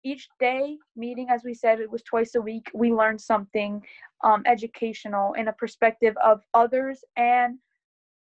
each 0.07 0.29
day 0.39 0.79
meeting 0.95 1.27
as 1.31 1.43
we 1.45 1.53
said 1.53 1.81
it 1.81 1.91
was 1.91 2.03
twice 2.03 2.35
a 2.37 2.41
week 2.41 2.71
we 2.73 2.93
learned 2.93 3.21
something 3.21 3.83
um, 4.23 4.43
educational 4.47 5.33
in 5.35 5.49
a 5.49 5.53
perspective 5.53 6.15
of 6.25 6.41
others 6.55 7.05
and 7.17 7.59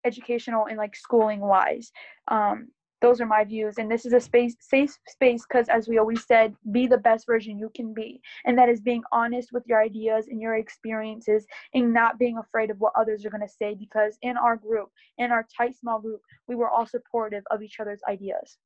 educational 0.05 0.67
and 0.67 0.77
like 0.77 0.95
schooling 0.95 1.41
wise. 1.41 1.91
Um, 2.29 2.69
those 3.01 3.19
are 3.19 3.25
my 3.25 3.43
views 3.43 3.75
and 3.77 3.91
this 3.91 4.05
is 4.05 4.13
a 4.13 4.19
space 4.19 4.55
safe 4.59 4.97
space 5.07 5.45
because 5.47 5.67
as 5.69 5.87
we 5.87 5.99
always 5.99 6.25
said 6.25 6.55
be 6.71 6.87
the 6.87 6.97
best 6.97 7.27
version 7.27 7.59
you 7.59 7.69
can 7.75 7.93
be. 7.93 8.21
And 8.45 8.57
that 8.57 8.69
is 8.69 8.79
being 8.79 9.03
honest 9.11 9.49
with 9.51 9.63
your 9.67 9.81
ideas 9.81 10.27
and 10.27 10.41
your 10.41 10.55
experiences 10.55 11.45
and 11.73 11.93
not 11.93 12.17
being 12.17 12.37
afraid 12.37 12.71
of 12.71 12.79
what 12.79 12.93
others 12.95 13.25
are 13.25 13.29
going 13.29 13.47
to 13.47 13.53
say 13.61 13.75
because 13.75 14.17
in 14.21 14.37
our 14.37 14.55
group 14.55 14.89
in 15.17 15.31
our 15.31 15.45
tight 15.55 15.75
small 15.75 15.99
group 15.99 16.21
we 16.47 16.55
were 16.55 16.69
all 16.69 16.87
supportive 16.87 17.43
of 17.51 17.61
each 17.61 17.79
other's 17.79 18.01
ideas 18.09 18.57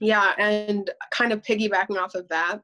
Yeah, 0.00 0.32
and 0.38 0.90
kind 1.10 1.32
of 1.32 1.42
piggybacking 1.42 1.98
off 1.98 2.14
of 2.14 2.28
that, 2.28 2.60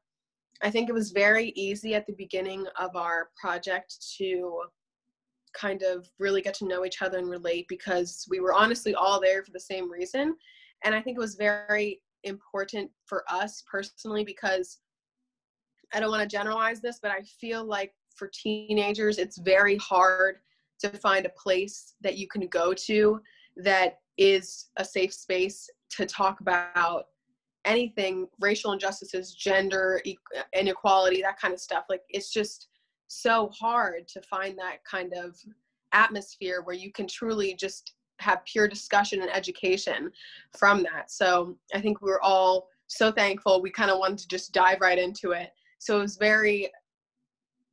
I 0.61 0.71
think 0.71 0.89
it 0.89 0.93
was 0.93 1.11
very 1.11 1.49
easy 1.55 1.93
at 1.95 2.07
the 2.07 2.13
beginning 2.13 2.65
of 2.79 2.95
our 2.95 3.29
project 3.39 3.97
to 4.17 4.61
kind 5.53 5.83
of 5.83 6.09
really 6.19 6.41
get 6.41 6.53
to 6.55 6.67
know 6.67 6.85
each 6.85 7.01
other 7.01 7.17
and 7.17 7.29
relate 7.29 7.65
because 7.67 8.25
we 8.29 8.39
were 8.39 8.53
honestly 8.53 8.93
all 8.95 9.19
there 9.19 9.43
for 9.43 9.51
the 9.51 9.59
same 9.59 9.91
reason. 9.91 10.35
And 10.83 10.93
I 10.93 11.01
think 11.01 11.17
it 11.17 11.21
was 11.21 11.35
very 11.35 12.01
important 12.23 12.89
for 13.05 13.23
us 13.29 13.63
personally 13.69 14.23
because 14.23 14.79
I 15.93 15.99
don't 15.99 16.11
want 16.11 16.29
to 16.29 16.37
generalize 16.37 16.81
this, 16.81 16.99
but 17.01 17.11
I 17.11 17.21
feel 17.39 17.63
like 17.63 17.93
for 18.15 18.29
teenagers, 18.33 19.17
it's 19.17 19.37
very 19.37 19.77
hard 19.77 20.37
to 20.79 20.89
find 20.89 21.25
a 21.25 21.29
place 21.29 21.93
that 22.01 22.17
you 22.17 22.27
can 22.27 22.47
go 22.47 22.73
to 22.73 23.21
that 23.57 23.99
is 24.17 24.67
a 24.77 24.85
safe 24.85 25.13
space 25.13 25.69
to 25.91 26.05
talk 26.05 26.39
about 26.41 27.05
anything 27.65 28.27
racial 28.39 28.71
injustices 28.71 29.33
gender 29.33 30.01
inequality 30.53 31.21
that 31.21 31.39
kind 31.39 31.53
of 31.53 31.59
stuff 31.59 31.85
like 31.89 32.01
it's 32.09 32.31
just 32.31 32.67
so 33.07 33.49
hard 33.49 34.07
to 34.07 34.21
find 34.21 34.57
that 34.57 34.77
kind 34.89 35.13
of 35.13 35.37
atmosphere 35.93 36.61
where 36.63 36.75
you 36.75 36.91
can 36.91 37.07
truly 37.07 37.55
just 37.55 37.93
have 38.19 38.45
pure 38.45 38.67
discussion 38.67 39.21
and 39.21 39.29
education 39.35 40.11
from 40.57 40.83
that. 40.83 41.11
So 41.11 41.57
i 41.73 41.81
think 41.81 42.01
we 42.01 42.09
were 42.09 42.23
all 42.23 42.69
so 42.87 43.11
thankful 43.11 43.61
we 43.61 43.71
kind 43.71 43.91
of 43.91 43.99
wanted 43.99 44.19
to 44.19 44.27
just 44.27 44.53
dive 44.53 44.79
right 44.81 44.99
into 44.99 45.31
it. 45.31 45.51
So 45.79 45.97
it 45.97 46.01
was 46.01 46.17
very 46.17 46.71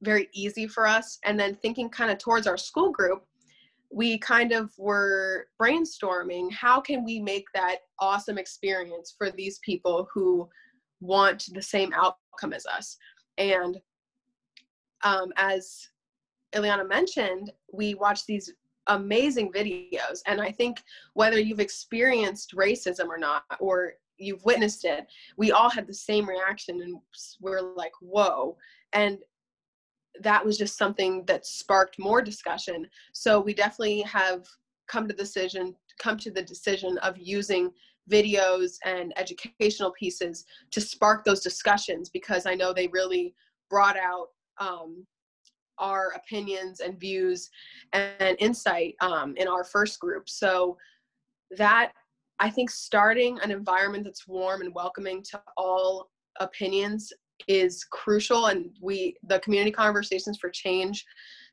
very 0.02 0.28
easy 0.32 0.66
for 0.66 0.86
us 0.86 1.18
and 1.24 1.38
then 1.38 1.54
thinking 1.54 1.88
kind 1.88 2.10
of 2.10 2.18
towards 2.18 2.46
our 2.46 2.56
school 2.56 2.90
group 2.90 3.24
we 3.92 4.18
kind 4.18 4.52
of 4.52 4.72
were 4.78 5.46
brainstorming 5.60 6.50
how 6.52 6.80
can 6.80 7.04
we 7.04 7.20
make 7.20 7.44
that 7.54 7.78
awesome 8.00 8.38
experience 8.38 9.14
for 9.16 9.30
these 9.30 9.58
people 9.64 10.08
who 10.12 10.48
want 11.00 11.44
the 11.52 11.62
same 11.62 11.92
outcome 11.94 12.52
as 12.52 12.64
us? 12.66 12.96
And 13.38 13.78
um, 15.04 15.32
as 15.36 15.88
EliAnna 16.54 16.88
mentioned 16.88 17.52
we 17.72 17.94
watched 17.94 18.26
these 18.26 18.52
amazing 18.88 19.50
videos 19.52 20.20
and 20.26 20.40
i 20.40 20.50
think 20.50 20.82
whether 21.14 21.38
you've 21.38 21.60
experienced 21.60 22.54
racism 22.54 23.06
or 23.06 23.16
not 23.16 23.44
or 23.60 23.92
you've 24.18 24.44
witnessed 24.44 24.84
it 24.84 25.06
we 25.36 25.52
all 25.52 25.70
had 25.70 25.86
the 25.86 25.94
same 25.94 26.28
reaction 26.28 26.80
and 26.82 26.98
we're 27.40 27.60
like 27.60 27.92
whoa. 28.00 28.56
And 28.92 29.18
that 30.20 30.44
was 30.44 30.58
just 30.58 30.76
something 30.76 31.24
that 31.26 31.46
sparked 31.46 31.98
more 31.98 32.22
discussion. 32.22 32.86
So 33.12 33.40
we 33.40 33.54
definitely 33.54 34.02
have 34.02 34.46
come 34.88 35.08
to 35.08 35.14
the 35.14 35.22
decision 35.22 35.74
come 35.98 36.16
to 36.18 36.30
the 36.30 36.42
decision 36.42 36.98
of 36.98 37.16
using 37.18 37.70
videos 38.10 38.76
and 38.84 39.12
educational 39.16 39.92
pieces 39.92 40.44
to 40.70 40.80
spark 40.80 41.24
those 41.24 41.40
discussions 41.40 42.08
because 42.08 42.46
I 42.46 42.54
know 42.54 42.72
they 42.72 42.88
really 42.88 43.34
brought 43.70 43.96
out 43.96 44.28
um, 44.58 45.06
our 45.78 46.12
opinions 46.16 46.80
and 46.80 46.98
views 46.98 47.48
and 47.92 48.36
insight 48.38 48.94
um, 49.00 49.34
in 49.36 49.46
our 49.46 49.64
first 49.64 50.00
group. 50.00 50.28
So 50.28 50.76
that 51.56 51.92
I 52.38 52.50
think 52.50 52.70
starting 52.70 53.38
an 53.40 53.50
environment 53.50 54.04
that's 54.04 54.26
warm 54.26 54.62
and 54.62 54.74
welcoming 54.74 55.22
to 55.30 55.40
all 55.56 56.10
opinions 56.40 57.12
is 57.48 57.84
crucial 57.84 58.46
and 58.46 58.70
we 58.80 59.16
the 59.24 59.38
community 59.40 59.70
conversations 59.70 60.38
for 60.38 60.50
change 60.50 61.04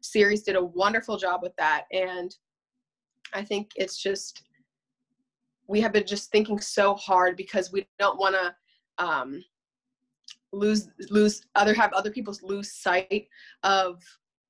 series 0.02 0.44
did 0.44 0.56
a 0.56 0.64
wonderful 0.64 1.18
job 1.18 1.42
with 1.42 1.56
that. 1.58 1.86
And 1.92 2.36
i 3.34 3.44
think 3.44 3.70
it's 3.76 4.02
just 4.02 4.44
we 5.68 5.80
have 5.80 5.94
been 5.94 6.06
just 6.06 6.32
thinking 6.32 6.60
so 6.60 6.96
hard 6.96 7.38
because 7.38 7.72
we 7.72 7.86
don't 8.00 8.20
want 8.20 8.34
to 8.34 9.06
um, 9.06 9.44
lose 10.52 10.90
lose 11.12 11.44
other 11.56 11.76
have 11.76 11.94
other 11.94 12.10
people 12.10 12.36
lose 12.42 12.74
sight 12.74 13.28
of 13.64 14.02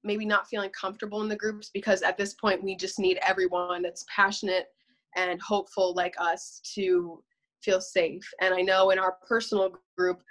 maybe 0.06 0.26
not 0.26 0.48
feeling 0.48 0.70
comfortable 0.70 1.22
in 1.22 1.28
the 1.28 1.36
groups 1.36 1.70
because 1.74 2.02
at 2.02 2.18
this 2.18 2.36
point 2.36 2.64
we 2.64 2.76
just 2.76 3.00
need 3.00 3.20
everyone 3.22 3.82
that's 3.82 4.06
passionate 4.14 4.68
and 5.18 5.42
hopeful 5.42 5.94
like 5.94 6.16
us 6.20 6.62
to 6.74 7.22
feel 7.62 7.82
safe. 7.82 8.24
And 8.42 8.54
i 8.54 8.62
know 8.62 8.92
in 8.92 9.00
our 9.00 9.18
personal 9.28 9.74
group 9.98 10.22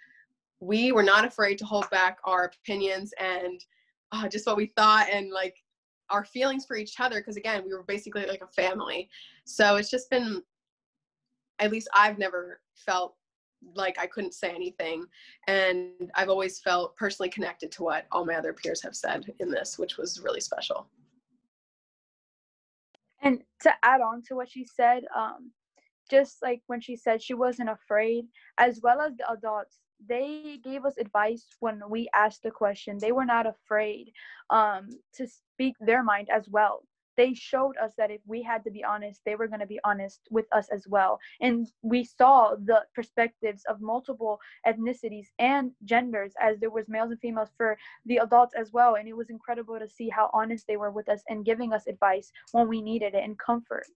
we 0.61 0.93
were 0.93 1.03
not 1.03 1.25
afraid 1.25 1.59
to 1.59 1.65
hold 1.65 1.89
back 1.91 2.19
our 2.25 2.51
opinions 2.63 3.13
and 3.21 3.65
uh, 4.13 4.29
just 4.29 4.47
what 4.47 4.57
we 4.57 4.67
thought 4.67 5.09
and 5.11 5.31
like 5.31 5.57
our 6.11 6.25
feelings 6.25 6.65
for 6.65 6.77
each 6.77 6.99
other 6.99 7.21
because 7.21 7.37
again 7.37 7.63
we 7.65 7.75
were 7.75 7.85
basically 7.85 8.27
like 8.27 8.43
a 8.43 8.47
family. 8.49 9.09
So 9.45 9.77
it's 9.77 9.91
just 9.91 10.11
been 10.11 10.43
at 11.59 11.71
least 11.71 11.89
i've 11.95 12.19
never 12.19 12.61
felt 12.75 13.15
like 13.75 13.99
i 13.99 14.07
couldn't 14.07 14.35
say 14.35 14.51
anything 14.51 15.05
and 15.49 15.91
i've 16.15 16.29
always 16.29 16.61
felt 16.61 16.97
personally 16.97 17.29
connected 17.29 17.73
to 17.73 17.83
what 17.83 18.07
all 18.13 18.25
my 18.25 18.35
other 18.35 18.53
peers 18.53 18.83
have 18.83 18.95
said 18.95 19.33
in 19.41 19.51
this 19.51 19.79
which 19.79 19.97
was 19.97 20.21
really 20.23 20.41
special. 20.41 20.89
And 23.21 23.41
to 23.63 23.73
add 23.83 24.01
on 24.01 24.23
to 24.29 24.37
what 24.37 24.51
she 24.51 24.65
said 24.65 25.05
um 25.17 25.51
just 26.11 26.39
like 26.41 26.63
when 26.69 26.81
she 26.81 26.97
said 26.97 27.23
she 27.23 27.35
wasn't 27.35 27.69
afraid 27.69 28.27
as 28.59 28.81
well 28.83 29.01
as 29.01 29.17
the 29.17 29.31
adults 29.31 29.79
they 30.07 30.61
gave 30.63 30.85
us 30.85 30.97
advice 30.99 31.47
when 31.61 31.83
we 31.89 32.09
asked 32.15 32.43
the 32.43 32.51
question. 32.51 32.99
They 32.99 33.13
were 33.13 33.25
not 33.25 33.47
afraid 33.47 34.13
um, 34.51 34.89
to 35.15 35.27
speak 35.27 35.75
their 35.81 36.03
mind 36.03 36.29
as 36.31 36.49
well. 36.49 36.83
They 37.17 37.35
showed 37.35 37.77
us 37.79 37.95
that 37.99 38.13
if 38.13 38.21
we 38.27 38.45
had 38.45 38.63
to 38.63 38.71
be 38.71 38.85
honest 38.85 39.21
they 39.25 39.35
were 39.35 39.49
going 39.49 39.59
to 39.59 39.67
be 39.67 39.81
honest 39.83 40.21
with 40.31 40.47
us 40.53 40.69
as 40.69 40.87
well. 40.87 41.19
And 41.41 41.67
we 41.83 42.05
saw 42.05 42.55
the 42.55 42.85
perspectives 42.95 43.65
of 43.69 43.81
multiple 43.81 44.39
ethnicities 44.65 45.27
and 45.41 45.73
genders 45.85 46.33
as 46.41 46.61
there 46.61 46.71
was 46.71 46.89
males 46.89 47.11
and 47.11 47.21
females 47.21 47.51
for 47.57 47.77
the 48.07 48.19
adults 48.19 48.55
as 48.57 48.73
well. 48.73 48.95
And 48.95 49.09
it 49.09 49.17
was 49.17 49.31
incredible 49.31 49.81
to 49.81 49.89
see 49.89 50.09
how 50.09 50.31
honest 50.33 50.69
they 50.69 50.77
were 50.77 50.93
with 50.93 51.09
us 51.09 51.23
and 51.29 51.45
giving 51.45 51.73
us 51.73 51.89
advice 51.89 52.31
when 52.53 52.69
we 52.69 52.81
needed 52.81 53.15
it 53.15 53.25
and 53.25 53.37
comfort 53.37 53.87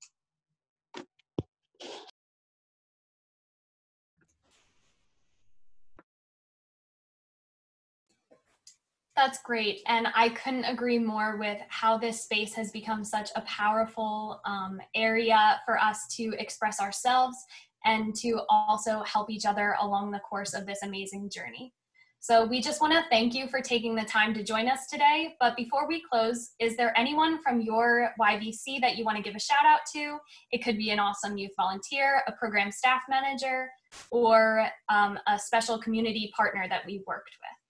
That's 9.22 9.40
great. 9.40 9.82
And 9.86 10.08
I 10.16 10.30
couldn't 10.30 10.64
agree 10.64 10.98
more 10.98 11.36
with 11.36 11.58
how 11.68 11.96
this 11.96 12.24
space 12.24 12.54
has 12.54 12.72
become 12.72 13.04
such 13.04 13.30
a 13.36 13.42
powerful 13.42 14.40
um, 14.44 14.80
area 14.96 15.60
for 15.64 15.78
us 15.78 16.08
to 16.16 16.34
express 16.40 16.80
ourselves 16.80 17.36
and 17.84 18.16
to 18.16 18.40
also 18.48 19.04
help 19.04 19.30
each 19.30 19.46
other 19.46 19.76
along 19.80 20.10
the 20.10 20.18
course 20.28 20.54
of 20.54 20.66
this 20.66 20.80
amazing 20.82 21.30
journey. 21.30 21.72
So 22.18 22.44
we 22.44 22.60
just 22.60 22.80
want 22.80 22.94
to 22.94 23.04
thank 23.10 23.32
you 23.32 23.46
for 23.46 23.60
taking 23.60 23.94
the 23.94 24.02
time 24.02 24.34
to 24.34 24.42
join 24.42 24.66
us 24.66 24.88
today. 24.88 25.36
But 25.38 25.56
before 25.56 25.86
we 25.86 26.02
close, 26.12 26.54
is 26.58 26.76
there 26.76 26.92
anyone 26.98 27.40
from 27.44 27.60
your 27.60 28.10
YVC 28.20 28.80
that 28.80 28.96
you 28.96 29.04
want 29.04 29.18
to 29.18 29.22
give 29.22 29.36
a 29.36 29.40
shout 29.40 29.64
out 29.64 29.82
to? 29.94 30.18
It 30.50 30.64
could 30.64 30.76
be 30.76 30.90
an 30.90 30.98
awesome 30.98 31.38
youth 31.38 31.52
volunteer, 31.56 32.24
a 32.26 32.32
program 32.32 32.72
staff 32.72 33.02
manager, 33.08 33.68
or 34.10 34.66
um, 34.88 35.16
a 35.28 35.38
special 35.38 35.78
community 35.78 36.32
partner 36.36 36.66
that 36.68 36.82
we've 36.84 37.02
worked 37.06 37.30
with. 37.40 37.61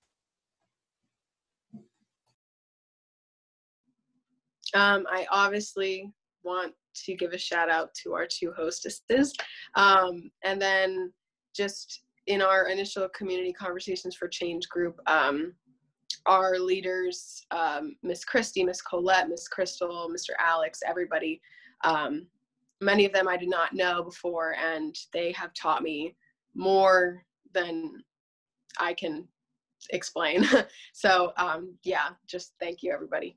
Um, 4.74 5.06
I 5.10 5.26
obviously 5.30 6.10
want 6.44 6.74
to 6.94 7.14
give 7.14 7.32
a 7.32 7.38
shout 7.38 7.70
out 7.70 7.94
to 8.02 8.12
our 8.14 8.26
two 8.26 8.52
hostesses. 8.56 9.34
Um, 9.74 10.30
and 10.44 10.60
then 10.60 11.12
just 11.54 12.02
in 12.26 12.42
our 12.42 12.68
initial 12.68 13.08
community 13.10 13.52
conversations 13.52 14.14
for 14.14 14.28
change 14.28 14.68
group, 14.68 14.98
um, 15.06 15.54
our 16.26 16.58
leaders, 16.58 17.44
um, 17.50 17.96
Miss 18.02 18.24
Christy, 18.24 18.64
Miss 18.64 18.80
Colette, 18.82 19.28
Miss 19.28 19.48
Crystal, 19.48 20.10
Mr. 20.14 20.34
Alex, 20.38 20.80
everybody, 20.86 21.40
um, 21.84 22.26
many 22.80 23.04
of 23.04 23.12
them 23.12 23.28
I 23.28 23.36
did 23.36 23.48
not 23.48 23.72
know 23.72 24.02
before, 24.02 24.54
and 24.54 24.96
they 25.12 25.32
have 25.32 25.52
taught 25.54 25.82
me 25.82 26.14
more 26.54 27.24
than 27.54 28.02
I 28.78 28.94
can 28.94 29.26
explain. 29.90 30.46
so 30.92 31.32
um, 31.38 31.74
yeah, 31.82 32.10
just 32.28 32.52
thank 32.60 32.82
you 32.82 32.92
everybody 32.92 33.36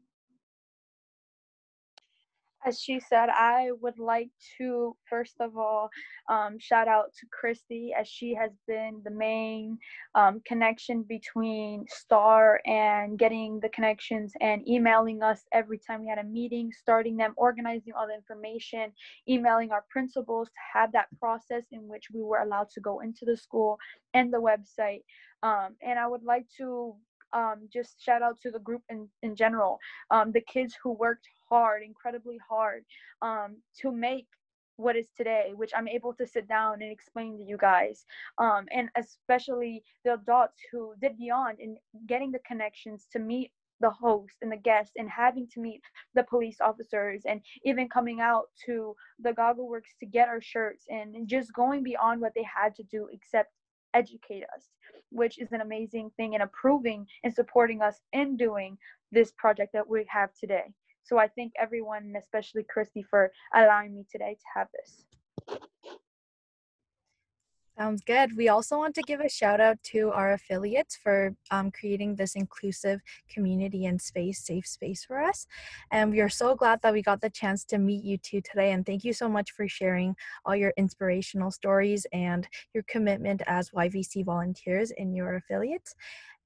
as 2.65 2.79
she 2.81 2.99
said, 2.99 3.29
I 3.29 3.69
would 3.81 3.99
like 3.99 4.29
to 4.57 4.95
first 5.09 5.35
of 5.39 5.57
all 5.57 5.89
um, 6.29 6.57
shout 6.59 6.87
out 6.87 7.13
to 7.19 7.27
Christy 7.31 7.93
as 7.97 8.07
she 8.07 8.33
has 8.33 8.51
been 8.67 9.01
the 9.03 9.11
main 9.11 9.77
um, 10.15 10.41
connection 10.45 11.03
between 11.03 11.85
Star 11.87 12.59
and 12.65 13.19
getting 13.19 13.59
the 13.59 13.69
connections 13.69 14.33
and 14.41 14.67
emailing 14.67 15.21
us 15.21 15.43
every 15.53 15.77
time 15.77 16.01
we 16.01 16.09
had 16.09 16.17
a 16.17 16.23
meeting, 16.23 16.71
starting 16.71 17.17
them, 17.17 17.33
organizing 17.37 17.93
all 17.93 18.07
the 18.07 18.15
information, 18.15 18.91
emailing 19.29 19.71
our 19.71 19.85
principals 19.89 20.47
to 20.47 20.79
have 20.79 20.91
that 20.93 21.07
process 21.19 21.63
in 21.71 21.87
which 21.87 22.07
we 22.13 22.23
were 22.23 22.39
allowed 22.39 22.69
to 22.71 22.81
go 22.81 23.01
into 23.01 23.25
the 23.25 23.37
school 23.37 23.77
and 24.13 24.33
the 24.33 24.41
website. 24.41 25.03
Um, 25.43 25.75
and 25.85 25.99
I 25.99 26.07
would 26.07 26.23
like 26.23 26.47
to 26.57 26.95
um, 27.35 27.67
just 27.71 28.01
shout 28.01 28.21
out 28.21 28.39
to 28.41 28.49
the 28.49 28.59
group 28.59 28.81
in, 28.89 29.07
in 29.21 29.35
general, 29.35 29.77
um, 30.09 30.31
the 30.31 30.41
kids 30.41 30.75
who 30.81 30.93
worked 30.93 31.27
hard, 31.49 31.83
incredibly 31.83 32.39
hard, 32.49 32.83
um, 33.21 33.57
to 33.81 33.91
make 33.91 34.27
what 34.77 34.95
is 34.95 35.07
today, 35.15 35.51
which 35.55 35.71
I'm 35.75 35.87
able 35.87 36.13
to 36.15 36.25
sit 36.25 36.47
down 36.47 36.81
and 36.81 36.91
explain 36.91 37.37
to 37.37 37.43
you 37.43 37.57
guys. 37.57 38.05
Um, 38.37 38.65
and 38.71 38.89
especially 38.97 39.83
the 40.03 40.15
adults 40.15 40.59
who 40.71 40.93
did 41.01 41.17
beyond 41.17 41.59
in 41.59 41.77
getting 42.07 42.31
the 42.31 42.39
connections 42.47 43.07
to 43.13 43.19
meet 43.19 43.51
the 43.81 43.89
host 43.89 44.35
and 44.41 44.51
the 44.51 44.57
guests 44.57 44.93
and 44.97 45.09
having 45.09 45.47
to 45.53 45.59
meet 45.59 45.81
the 46.13 46.23
police 46.23 46.57
officers 46.61 47.23
and 47.25 47.41
even 47.65 47.89
coming 47.89 48.21
out 48.21 48.45
to 48.65 48.95
the 49.19 49.31
GoggleWorks 49.31 49.97
to 49.99 50.05
get 50.05 50.29
our 50.29 50.41
shirts 50.41 50.85
and, 50.89 51.13
and 51.15 51.27
just 51.27 51.53
going 51.53 51.83
beyond 51.83 52.21
what 52.21 52.33
they 52.35 52.43
had 52.43 52.73
to 52.75 52.83
do 52.83 53.09
except 53.11 53.51
educate 53.95 54.43
us 54.55 54.65
which 55.11 55.39
is 55.39 55.51
an 55.51 55.61
amazing 55.61 56.11
thing 56.17 56.33
and 56.35 56.43
approving 56.43 57.05
and 57.23 57.33
supporting 57.33 57.81
us 57.81 58.01
in 58.13 58.35
doing 58.37 58.77
this 59.11 59.31
project 59.37 59.71
that 59.73 59.87
we 59.87 60.05
have 60.09 60.29
today 60.39 60.65
so 61.05 61.19
I 61.19 61.27
thank 61.27 61.53
everyone, 61.59 62.15
especially 62.17 62.63
Christy, 62.63 63.03
for 63.03 63.31
allowing 63.53 63.93
me 63.95 64.05
today 64.11 64.33
to 64.33 64.59
have 64.59 64.67
this. 64.73 65.05
Sounds 67.77 68.03
good. 68.05 68.37
We 68.37 68.47
also 68.47 68.77
want 68.77 68.95
to 68.95 69.01
give 69.01 69.19
a 69.19 69.27
shout 69.27 69.59
out 69.59 69.77
to 69.91 70.09
our 70.11 70.31
affiliates 70.31 70.95
for 70.95 71.35
um, 71.51 71.71
creating 71.71 72.15
this 72.15 72.35
inclusive 72.35 73.01
community 73.29 73.85
and 73.85 74.01
space, 74.01 74.45
safe 74.45 74.65
space 74.65 75.03
for 75.03 75.21
us. 75.21 75.45
And 75.91 76.09
we 76.09 76.21
are 76.21 76.29
so 76.29 76.55
glad 76.55 76.81
that 76.83 76.93
we 76.93 77.01
got 77.01 77.19
the 77.19 77.29
chance 77.29 77.65
to 77.65 77.77
meet 77.77 78.05
you 78.05 78.17
two 78.17 78.39
today. 78.39 78.71
And 78.71 78.85
thank 78.85 79.03
you 79.03 79.11
so 79.11 79.27
much 79.27 79.51
for 79.51 79.67
sharing 79.67 80.15
all 80.45 80.55
your 80.55 80.71
inspirational 80.77 81.51
stories 81.51 82.07
and 82.13 82.47
your 82.73 82.83
commitment 82.87 83.41
as 83.45 83.71
YVC 83.71 84.23
volunteers 84.23 84.91
in 84.91 85.13
your 85.13 85.35
affiliates. 85.35 85.95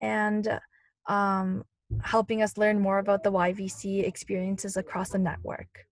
And 0.01 0.59
um, 1.05 1.63
helping 2.01 2.41
us 2.41 2.57
learn 2.57 2.79
more 2.79 2.97
about 2.97 3.23
the 3.23 3.31
YVC 3.31 4.03
experiences 4.07 4.77
across 4.77 5.09
the 5.09 5.19
network. 5.19 5.85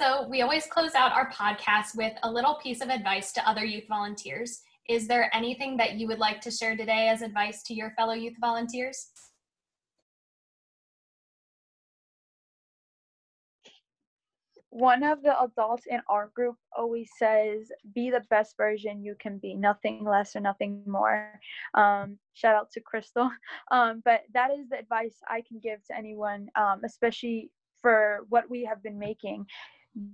So, 0.00 0.26
we 0.30 0.40
always 0.40 0.64
close 0.64 0.94
out 0.94 1.12
our 1.12 1.30
podcast 1.30 1.94
with 1.94 2.14
a 2.22 2.30
little 2.30 2.54
piece 2.54 2.80
of 2.80 2.88
advice 2.88 3.32
to 3.32 3.46
other 3.46 3.66
youth 3.66 3.84
volunteers. 3.86 4.62
Is 4.88 5.06
there 5.06 5.28
anything 5.36 5.76
that 5.76 5.96
you 5.96 6.06
would 6.06 6.18
like 6.18 6.40
to 6.40 6.50
share 6.50 6.74
today 6.74 7.08
as 7.08 7.20
advice 7.20 7.62
to 7.64 7.74
your 7.74 7.90
fellow 7.98 8.14
youth 8.14 8.36
volunteers? 8.40 9.08
one 14.72 15.02
of 15.02 15.20
the 15.22 15.38
adults 15.42 15.86
in 15.88 16.00
our 16.08 16.30
group 16.32 16.54
always 16.78 17.10
says 17.18 17.72
be 17.92 18.08
the 18.08 18.22
best 18.30 18.56
version 18.56 19.02
you 19.02 19.16
can 19.18 19.36
be 19.36 19.52
nothing 19.52 20.04
less 20.04 20.36
or 20.36 20.40
nothing 20.40 20.80
more 20.86 21.40
um, 21.74 22.16
shout 22.34 22.54
out 22.54 22.70
to 22.70 22.80
crystal 22.80 23.28
um, 23.72 24.00
but 24.04 24.22
that 24.32 24.52
is 24.52 24.68
the 24.68 24.78
advice 24.78 25.16
i 25.28 25.42
can 25.42 25.58
give 25.58 25.84
to 25.84 25.98
anyone 25.98 26.46
um, 26.54 26.80
especially 26.84 27.50
for 27.82 28.24
what 28.28 28.48
we 28.48 28.64
have 28.64 28.80
been 28.80 28.98
making 28.98 29.44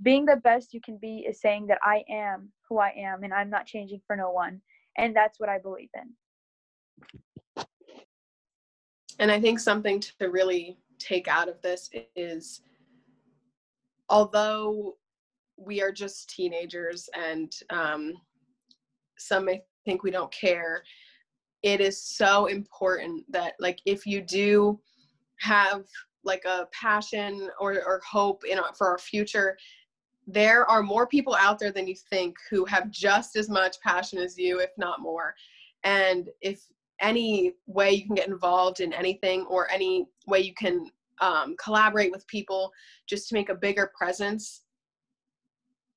being 0.02 0.24
the 0.24 0.36
best 0.36 0.72
you 0.72 0.80
can 0.80 0.96
be 0.98 1.26
is 1.28 1.40
saying 1.40 1.66
that 1.66 1.78
i 1.82 2.02
am 2.08 2.50
who 2.68 2.78
i 2.78 2.92
am 2.96 3.22
and 3.22 3.34
i'm 3.34 3.50
not 3.50 3.66
changing 3.66 4.00
for 4.06 4.16
no 4.16 4.30
one. 4.30 4.60
And 4.96 5.14
that's 5.14 5.38
what 5.38 5.48
i 5.48 5.58
believe 5.58 5.90
in. 5.94 7.64
And 9.18 9.30
i 9.30 9.40
think 9.40 9.60
something 9.60 10.00
to 10.00 10.30
really 10.30 10.78
take 10.98 11.28
out 11.28 11.48
of 11.48 11.60
this 11.62 11.90
is 12.14 12.62
although 14.08 14.96
we 15.58 15.82
are 15.82 15.92
just 15.92 16.30
teenagers 16.30 17.08
and 17.14 17.52
um, 17.70 18.12
some 19.18 19.46
may 19.46 19.62
think 19.84 20.02
we 20.02 20.10
don't 20.10 20.32
care 20.32 20.82
it 21.62 21.80
is 21.80 22.02
so 22.02 22.46
important 22.46 23.24
that 23.28 23.54
like 23.58 23.80
if 23.86 24.06
you 24.06 24.20
do 24.20 24.78
have 25.40 25.84
like 26.26 26.44
a 26.44 26.68
passion 26.72 27.48
or, 27.58 27.74
or 27.86 28.02
hope 28.08 28.44
in 28.44 28.58
our, 28.58 28.74
for 28.74 28.88
our 28.88 28.98
future 28.98 29.56
there 30.26 30.68
are 30.68 30.82
more 30.82 31.06
people 31.06 31.34
out 31.36 31.58
there 31.58 31.70
than 31.70 31.86
you 31.86 31.94
think 31.94 32.36
who 32.50 32.64
have 32.64 32.90
just 32.90 33.36
as 33.36 33.48
much 33.48 33.80
passion 33.80 34.18
as 34.18 34.36
you, 34.36 34.58
if 34.58 34.70
not 34.76 35.00
more. 35.00 35.34
And 35.84 36.28
if 36.40 36.66
any 37.00 37.52
way 37.66 37.92
you 37.92 38.06
can 38.06 38.16
get 38.16 38.28
involved 38.28 38.80
in 38.80 38.92
anything 38.92 39.46
or 39.46 39.70
any 39.70 40.06
way 40.26 40.40
you 40.40 40.54
can 40.54 40.90
um, 41.20 41.54
collaborate 41.62 42.10
with 42.10 42.26
people 42.26 42.72
just 43.06 43.28
to 43.28 43.34
make 43.34 43.50
a 43.50 43.54
bigger 43.54 43.92
presence, 43.96 44.62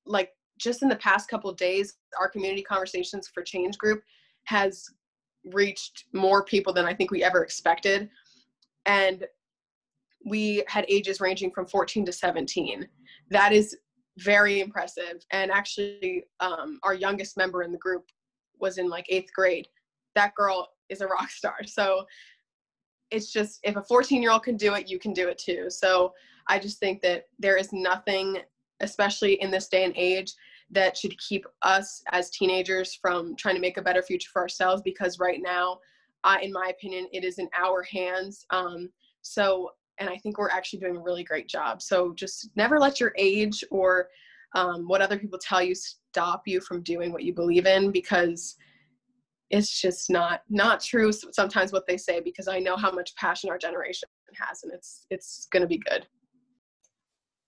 like 0.06 0.32
just 0.58 0.82
in 0.82 0.88
the 0.88 0.96
past 0.96 1.28
couple 1.28 1.52
days, 1.52 1.94
our 2.18 2.28
community 2.28 2.62
conversations 2.62 3.28
for 3.28 3.42
change 3.42 3.78
group 3.78 4.02
has 4.44 4.90
reached 5.52 6.04
more 6.12 6.44
people 6.44 6.72
than 6.72 6.84
I 6.84 6.94
think 6.94 7.10
we 7.10 7.24
ever 7.24 7.42
expected. 7.42 8.08
And 8.86 9.26
we 10.24 10.64
had 10.68 10.84
ages 10.88 11.20
ranging 11.20 11.50
from 11.50 11.66
14 11.66 12.04
to 12.06 12.12
17. 12.12 12.86
That 13.30 13.52
is 13.52 13.76
very 14.18 14.60
impressive. 14.60 15.24
And 15.32 15.50
actually, 15.50 16.24
um, 16.40 16.78
our 16.82 16.94
youngest 16.94 17.36
member 17.36 17.62
in 17.62 17.72
the 17.72 17.78
group 17.78 18.04
was 18.58 18.78
in 18.78 18.88
like 18.88 19.06
eighth 19.08 19.32
grade. 19.32 19.66
That 20.14 20.34
girl 20.34 20.68
is 20.88 21.00
a 21.00 21.06
rock 21.06 21.30
star. 21.30 21.56
So 21.64 22.04
it's 23.10 23.32
just 23.32 23.60
if 23.62 23.76
a 23.76 23.82
14 23.82 24.22
year 24.22 24.30
old 24.30 24.42
can 24.42 24.56
do 24.56 24.74
it, 24.74 24.88
you 24.88 24.98
can 24.98 25.12
do 25.12 25.28
it 25.28 25.38
too. 25.38 25.66
So 25.68 26.12
I 26.48 26.58
just 26.58 26.78
think 26.78 27.00
that 27.02 27.24
there 27.38 27.56
is 27.56 27.72
nothing, 27.72 28.38
especially 28.80 29.34
in 29.34 29.50
this 29.50 29.68
day 29.68 29.84
and 29.84 29.94
age, 29.96 30.32
that 30.70 30.96
should 30.96 31.18
keep 31.18 31.44
us 31.62 32.02
as 32.12 32.30
teenagers 32.30 32.94
from 32.94 33.34
trying 33.36 33.56
to 33.56 33.60
make 33.60 33.76
a 33.76 33.82
better 33.82 34.02
future 34.02 34.30
for 34.32 34.42
ourselves 34.42 34.82
because 34.82 35.18
right 35.18 35.40
now, 35.42 35.78
uh, 36.22 36.36
in 36.40 36.52
my 36.52 36.68
opinion, 36.70 37.08
it 37.12 37.24
is 37.24 37.38
in 37.38 37.48
our 37.58 37.82
hands. 37.82 38.44
Um, 38.50 38.90
so 39.22 39.70
and 40.00 40.08
I 40.08 40.16
think 40.16 40.38
we're 40.38 40.50
actually 40.50 40.80
doing 40.80 40.96
a 40.96 41.00
really 41.00 41.22
great 41.22 41.46
job. 41.46 41.80
So 41.82 42.12
just 42.14 42.50
never 42.56 42.80
let 42.80 42.98
your 42.98 43.12
age 43.16 43.62
or 43.70 44.08
um, 44.54 44.88
what 44.88 45.02
other 45.02 45.18
people 45.18 45.38
tell 45.38 45.62
you 45.62 45.74
stop 45.74 46.42
you 46.46 46.60
from 46.60 46.82
doing 46.82 47.12
what 47.12 47.22
you 47.22 47.32
believe 47.32 47.66
in 47.66 47.92
because 47.92 48.56
it's 49.50 49.80
just 49.80 50.10
not 50.10 50.42
not 50.48 50.80
true 50.80 51.12
sometimes 51.12 51.72
what 51.72 51.86
they 51.86 51.96
say 51.96 52.20
because 52.20 52.48
I 52.48 52.58
know 52.58 52.76
how 52.76 52.90
much 52.90 53.14
passion 53.16 53.50
our 53.50 53.58
generation 53.58 54.08
has 54.34 54.62
and 54.62 54.72
it's 54.72 55.06
it's 55.10 55.46
going 55.52 55.62
to 55.62 55.68
be 55.68 55.78
good. 55.78 56.06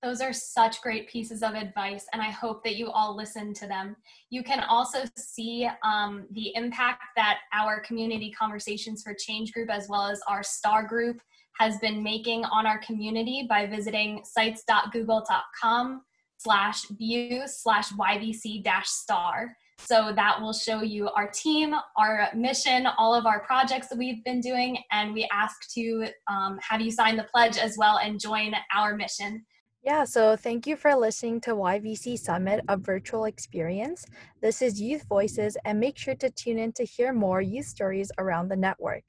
Those 0.02 0.20
are 0.20 0.32
such 0.32 0.82
great 0.82 1.08
pieces 1.08 1.44
of 1.44 1.54
advice, 1.54 2.06
and 2.12 2.20
I 2.20 2.30
hope 2.30 2.64
that 2.64 2.74
you 2.74 2.90
all 2.90 3.16
listen 3.16 3.54
to 3.54 3.68
them. 3.68 3.94
You 4.30 4.42
can 4.42 4.58
also 4.68 5.04
see 5.16 5.68
um, 5.84 6.26
the 6.32 6.50
impact 6.56 7.02
that 7.14 7.38
our 7.52 7.78
community 7.78 8.32
conversations 8.32 9.04
for 9.04 9.14
change 9.14 9.52
group, 9.52 9.70
as 9.70 9.88
well 9.88 10.08
as 10.08 10.20
our 10.26 10.42
star 10.42 10.84
group, 10.84 11.20
has 11.58 11.78
been 11.78 12.02
making 12.02 12.44
on 12.46 12.66
our 12.66 12.78
community 12.78 13.46
by 13.48 13.66
visiting 13.66 14.22
sites.google.com 14.24 16.02
slash 16.38 16.88
view 16.88 17.42
slash 17.46 17.90
YVC 17.92 18.64
dash 18.64 18.88
star. 18.88 19.56
So 19.78 20.12
that 20.14 20.40
will 20.40 20.52
show 20.52 20.82
you 20.82 21.08
our 21.08 21.28
team, 21.28 21.74
our 21.96 22.28
mission, 22.34 22.86
all 22.98 23.14
of 23.14 23.26
our 23.26 23.40
projects 23.40 23.88
that 23.88 23.98
we've 23.98 24.22
been 24.24 24.40
doing, 24.40 24.78
and 24.92 25.12
we 25.12 25.28
ask 25.32 25.72
to 25.74 26.06
um, 26.28 26.58
have 26.60 26.80
you 26.80 26.90
sign 26.90 27.16
the 27.16 27.24
pledge 27.24 27.58
as 27.58 27.76
well 27.76 27.98
and 27.98 28.20
join 28.20 28.54
our 28.74 28.94
mission. 28.94 29.44
Yeah, 29.82 30.04
so 30.04 30.36
thank 30.36 30.68
you 30.68 30.76
for 30.76 30.94
listening 30.94 31.40
to 31.42 31.56
YVC 31.56 32.16
Summit, 32.16 32.64
a 32.68 32.76
virtual 32.76 33.24
experience. 33.24 34.06
This 34.40 34.62
is 34.62 34.80
Youth 34.80 35.04
Voices, 35.08 35.56
and 35.64 35.80
make 35.80 35.98
sure 35.98 36.14
to 36.14 36.30
tune 36.30 36.60
in 36.60 36.72
to 36.74 36.84
hear 36.84 37.12
more 37.12 37.40
youth 37.40 37.66
stories 37.66 38.12
around 38.18 38.48
the 38.48 38.56
network. 38.56 39.02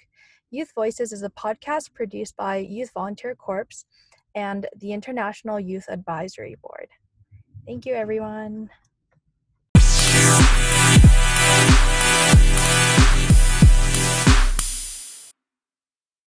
Youth 0.53 0.71
Voices 0.75 1.11
is 1.11 1.23
a 1.23 1.31
podcast 1.31 1.95
produced 1.95 2.37
by 2.37 2.57
Youth 2.57 2.91
Volunteer 2.93 3.33
Corps 3.33 3.85
and 4.35 4.67
the 4.77 4.93
International 4.93 5.59
Youth 5.59 5.85
Advisory 5.89 6.55
Board. 6.61 6.89
Thank 7.65 7.87
you, 7.87 7.95
everyone. 7.95 8.69